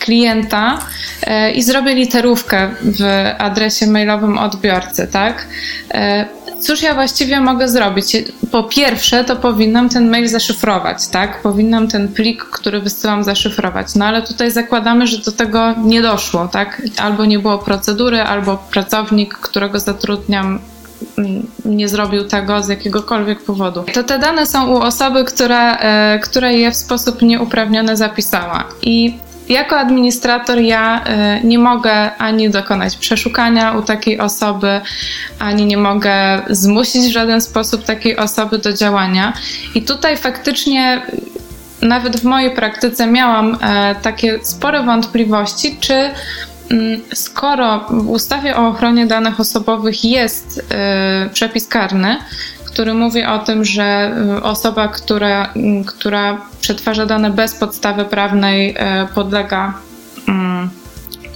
[0.00, 0.78] klienta
[1.22, 5.46] e, i zrobię literówkę w adresie mailowym odbiorcy, tak?
[5.94, 6.26] E,
[6.60, 8.16] cóż ja właściwie mogę zrobić?
[8.50, 11.42] Po pierwsze, to powinnam ten mail zaszyfrować, tak?
[11.42, 13.94] Powinnam ten plik, który wysyłam, zaszyfrować.
[13.94, 16.82] No ale tutaj zakładamy, że do tego nie doszło, tak?
[16.98, 20.58] Albo nie było procedury, albo pracownik, którego zatrudniam,
[21.18, 23.84] mm, nie zrobił tego z jakiegokolwiek powodu.
[23.94, 28.64] To te dane są u osoby, która, e, która je w sposób nieuprawniony zapisała.
[28.82, 29.18] I
[29.50, 31.04] jako administrator ja
[31.40, 34.80] y, nie mogę ani dokonać przeszukania u takiej osoby,
[35.38, 39.32] ani nie mogę zmusić w żaden sposób takiej osoby do działania.
[39.74, 41.02] I tutaj faktycznie
[41.82, 45.94] nawet w mojej praktyce miałam e, takie spore wątpliwości, czy
[46.70, 50.62] mm, skoro w ustawie o ochronie danych osobowych jest
[51.32, 52.16] przepis karny,
[52.72, 58.70] który mówi o tym, że y, osoba, która, y, która przetwarza dane bez podstawy prawnej
[58.70, 58.76] y,
[59.14, 59.74] podlega
[60.28, 60.70] mm,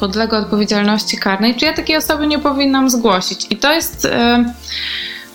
[0.00, 3.46] podlega odpowiedzialności karnej, czy ja takiej osoby nie powinnam zgłosić.
[3.50, 4.08] I to jest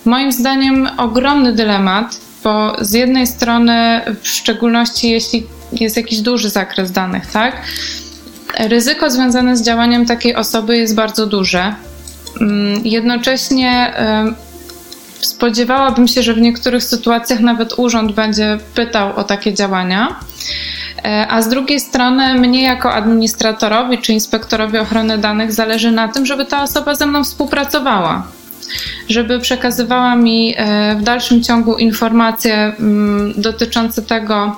[0.04, 6.92] moim zdaniem ogromny dylemat, bo z jednej strony, w szczególności jeśli jest jakiś duży zakres
[6.92, 7.62] danych, tak,
[8.58, 11.74] ryzyko związane z działaniem takiej osoby jest bardzo duże.
[12.40, 13.94] Mm, jednocześnie
[15.20, 20.16] Spodziewałabym się, że w niektórych sytuacjach nawet urząd będzie pytał o takie działania.
[21.04, 26.26] E, a z drugiej strony, mnie jako administratorowi czy inspektorowi ochrony danych zależy na tym,
[26.26, 28.26] żeby ta osoba ze mną współpracowała
[29.08, 34.56] żeby przekazywała mi e, w dalszym ciągu informacje mm, dotyczące tego,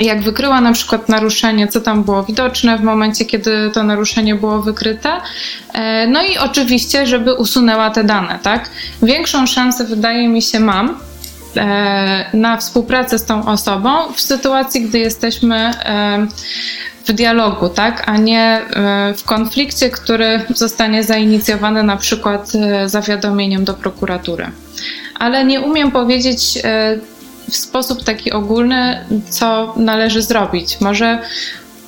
[0.00, 4.62] jak wykryła na przykład naruszenie, co tam było widoczne w momencie, kiedy to naruszenie było
[4.62, 5.20] wykryte.
[5.72, 8.70] E, no i oczywiście, żeby usunęła te dane, tak?
[9.02, 10.98] Większą szansę wydaje mi się mam
[11.56, 16.26] e, na współpracę z tą osobą w sytuacji, gdy jesteśmy e,
[17.06, 18.60] w dialogu, tak, a nie
[19.16, 22.52] w konflikcie, który zostanie zainicjowany na przykład
[22.86, 24.46] zawiadomieniem do prokuratury.
[25.14, 26.58] Ale nie umiem powiedzieć,
[27.50, 30.80] w sposób taki ogólny, co należy zrobić.
[30.80, 31.18] Może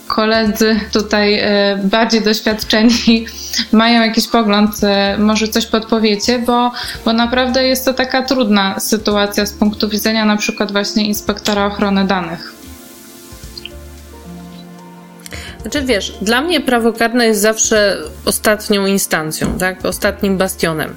[0.08, 3.26] koledzy tutaj e, bardziej doświadczeni
[3.72, 6.72] mają jakiś pogląd, e, może coś podpowiecie, bo,
[7.04, 12.04] bo naprawdę jest to taka trudna sytuacja z punktu widzenia na przykład właśnie inspektora ochrony
[12.04, 12.58] danych.
[15.62, 19.84] Znaczy wiesz, dla mnie prawo karne jest zawsze ostatnią instancją, tak?
[19.84, 20.96] ostatnim bastionem.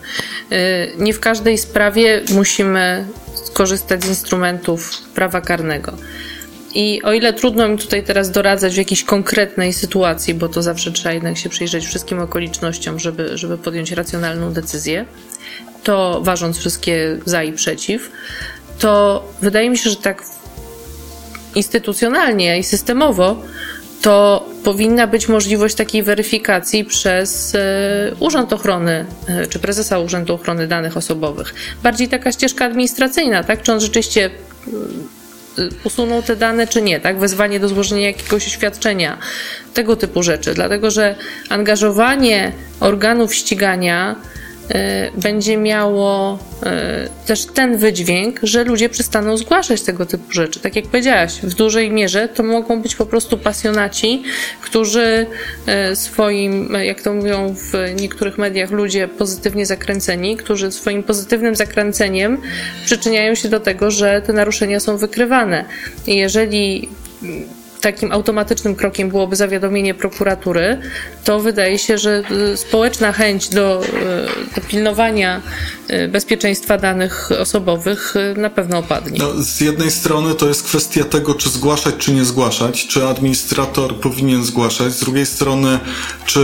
[0.52, 0.58] E,
[0.98, 3.08] nie w każdej sprawie musimy
[3.54, 5.94] korzystać z instrumentów prawa karnego.
[6.74, 10.92] I o ile trudno mi tutaj teraz doradzać w jakiejś konkretnej sytuacji, bo to zawsze
[10.92, 15.06] trzeba jednak się przyjrzeć wszystkim okolicznościom, żeby, żeby podjąć racjonalną decyzję,
[15.84, 18.12] to ważąc wszystkie za i przeciw,
[18.80, 20.24] to wydaje mi się, że tak
[21.56, 23.44] instytucjonalnie i systemowo
[24.02, 27.60] to powinna być możliwość takiej weryfikacji przez e,
[28.20, 31.54] Urząd Ochrony, e, czy prezesa Urzędu Ochrony Danych Osobowych.
[31.84, 33.62] Bardziej taka ścieżka administracyjna, tak?
[33.62, 34.72] Czy on rzeczywiście e,
[35.84, 37.20] usunął te dane, czy nie, tak?
[37.20, 39.18] Wezwanie do złożenia jakiegoś oświadczenia,
[39.74, 40.54] tego typu rzeczy.
[40.54, 41.16] Dlatego, że
[41.50, 44.16] angażowanie organów ścigania
[45.18, 50.60] będzie miało y, też ten wydźwięk, że ludzie przestaną zgłaszać tego typu rzeczy.
[50.60, 54.24] Tak jak powiedziałaś, w dużej mierze to mogą być po prostu pasjonaci,
[54.62, 55.26] którzy
[55.92, 62.38] y, swoim, jak to mówią w niektórych mediach, ludzie pozytywnie zakręceni, którzy swoim pozytywnym zakręceniem
[62.86, 65.66] przyczyniają się do tego, że te naruszenia są wykrywane.
[66.08, 66.90] I jeżeli
[67.82, 70.78] takim automatycznym krokiem byłoby zawiadomienie prokuratury,
[71.24, 72.24] to wydaje się, że
[72.54, 75.42] y, społeczna chęć do, y, do pilnowania
[75.90, 79.20] y, bezpieczeństwa danych osobowych na pewno opadnie.
[79.20, 83.96] No, z jednej strony to jest kwestia tego, czy zgłaszać, czy nie zgłaszać, czy administrator
[83.96, 85.80] powinien zgłaszać, z drugiej strony,
[86.26, 86.40] czy,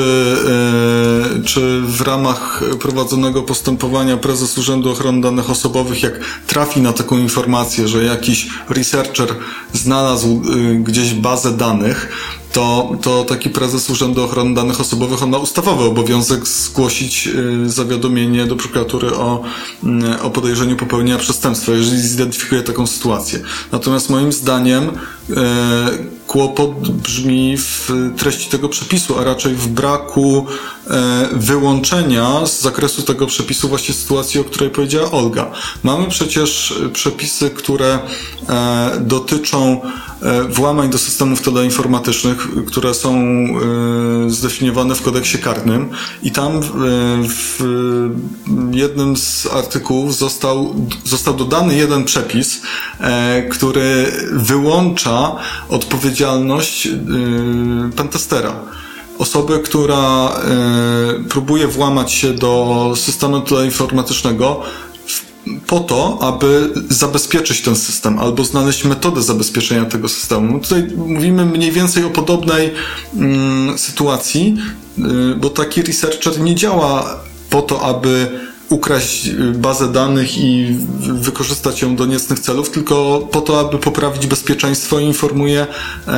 [1.45, 7.87] czy w ramach prowadzonego postępowania prezes Urzędu Ochrony Danych Osobowych, jak trafi na taką informację,
[7.87, 9.27] że jakiś researcher
[9.73, 10.41] znalazł
[10.83, 12.09] gdzieś bazę danych,
[12.53, 18.45] to, to taki prezes Urzędu Ochrony Danych Osobowych on ma ustawowy obowiązek zgłosić y, zawiadomienie
[18.45, 19.43] do prokuratury o,
[19.83, 23.39] y, o podejrzeniu popełnienia przestępstwa, jeżeli zidentyfikuje taką sytuację.
[23.71, 25.33] Natomiast moim zdaniem y,
[26.27, 30.45] kłopot brzmi w treści tego przepisu, a raczej w braku
[31.31, 35.51] wyłączenia z zakresu tego przepisu właśnie sytuacji, o której powiedziała Olga.
[35.83, 37.99] Mamy przecież przepisy, które
[38.99, 39.81] dotyczą
[40.49, 45.89] włamań do systemów teleinformatycznych, które są e, zdefiniowane w kodeksie karnym
[46.23, 46.61] i tam e,
[47.27, 47.63] w
[48.71, 50.75] jednym z artykułów został,
[51.05, 52.61] został dodany jeden przepis,
[52.99, 55.35] e, który wyłącza
[55.69, 56.93] odpowiedzialność odpowiedzialność yy,
[57.95, 58.55] pentestera.
[59.19, 60.31] Osoby, która
[61.17, 64.61] yy, próbuje włamać się do systemu teleinformatycznego
[65.67, 70.59] po to, aby zabezpieczyć ten system albo znaleźć metodę zabezpieczenia tego systemu.
[70.59, 72.73] Tutaj mówimy mniej więcej o podobnej
[73.15, 74.57] mm, sytuacji,
[74.97, 78.39] yy, bo taki researcher nie działa po to, aby
[78.69, 84.27] ukraść y, bazę danych i wykorzystać ją do niecnych celów, tylko po to, aby poprawić
[84.27, 85.67] bezpieczeństwo informuje
[86.07, 86.11] e,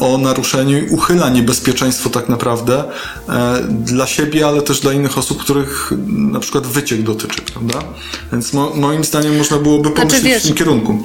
[0.00, 2.84] o naruszeniu i uchyla niebezpieczeństwo tak naprawdę
[3.28, 7.78] e, dla siebie, ale też dla innych osób, których na przykład wyciek dotyczy, prawda?
[8.32, 11.04] Więc mo moim zdaniem można byłoby znaczy, pomyśleć znaczy, wiesz, w tym kierunku.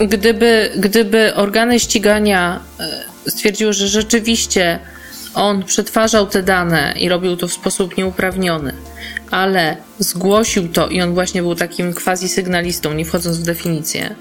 [0.00, 4.78] Gdyby, gdyby organy ścigania e, stwierdziły, że rzeczywiście
[5.38, 8.72] on przetwarzał te dane i robił to w sposób nieuprawniony,
[9.30, 14.14] ale zgłosił to i on właśnie był takim quasi sygnalistą, nie wchodząc w definicję,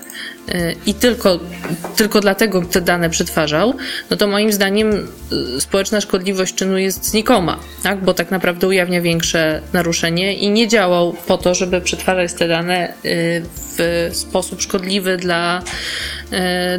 [0.50, 1.40] y, i tylko,
[1.96, 3.74] tylko dlatego te dane przetwarzał,
[4.10, 5.08] no to moim zdaniem
[5.58, 8.04] y, społeczna szkodliwość czynu jest znikoma, tak?
[8.04, 12.94] bo tak naprawdę ujawnia większe naruszenie i nie działał po to, żeby przetwarzać te dane
[13.06, 13.67] y,
[14.12, 15.64] w sposób szkodliwy dla,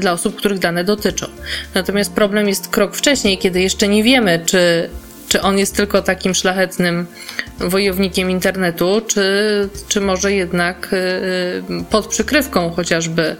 [0.00, 1.26] dla osób, których dane dotyczą.
[1.74, 4.90] Natomiast problem jest krok wcześniej, kiedy jeszcze nie wiemy, czy
[5.28, 7.06] czy on jest tylko takim szlachetnym
[7.58, 13.36] wojownikiem internetu, czy, czy może jednak y, pod przykrywką chociażby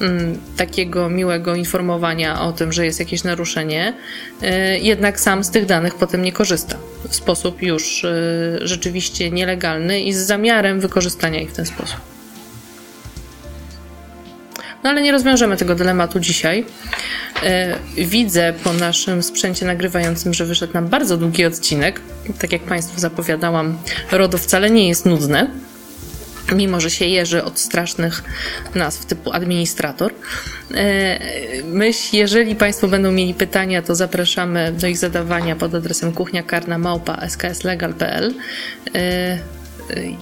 [0.00, 3.94] mm, takiego miłego informowania o tym, że jest jakieś naruszenie,
[4.42, 4.46] y,
[4.78, 6.76] jednak sam z tych danych potem nie korzysta
[7.08, 8.06] w sposób już
[8.60, 12.09] rzeczywiście nielegalny i z zamiarem wykorzystania ich w ten sposób.
[14.84, 16.64] No ale nie rozwiążemy tego dylematu dzisiaj.
[17.42, 22.00] E, widzę po naszym sprzęcie nagrywającym, że wyszedł nam bardzo długi odcinek.
[22.38, 23.78] Tak jak Państwu zapowiadałam,
[24.12, 25.50] RODO wcale nie jest nudne
[26.54, 28.24] mimo że się jeży od strasznych
[28.74, 30.12] nazw typu administrator.
[30.74, 31.18] E,
[31.64, 38.34] myśl, jeżeli Państwo będą mieli pytania, to zapraszamy do ich zadawania pod adresem kuchniakarna.małpa.skslegal.pl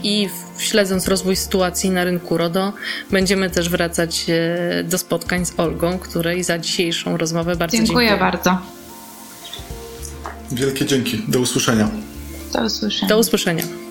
[0.03, 2.73] i śledząc rozwój sytuacji na rynku RODO,
[3.11, 8.09] będziemy też wracać e, do spotkań z Olgą, której za dzisiejszą rozmowę bardzo dziękuję.
[8.09, 8.59] Dziękuję bardzo.
[10.53, 11.23] Wielkie dzięki.
[11.29, 11.89] Do usłyszenia.
[12.53, 13.09] Do usłyszenia.
[13.09, 13.88] Do usłyszenia.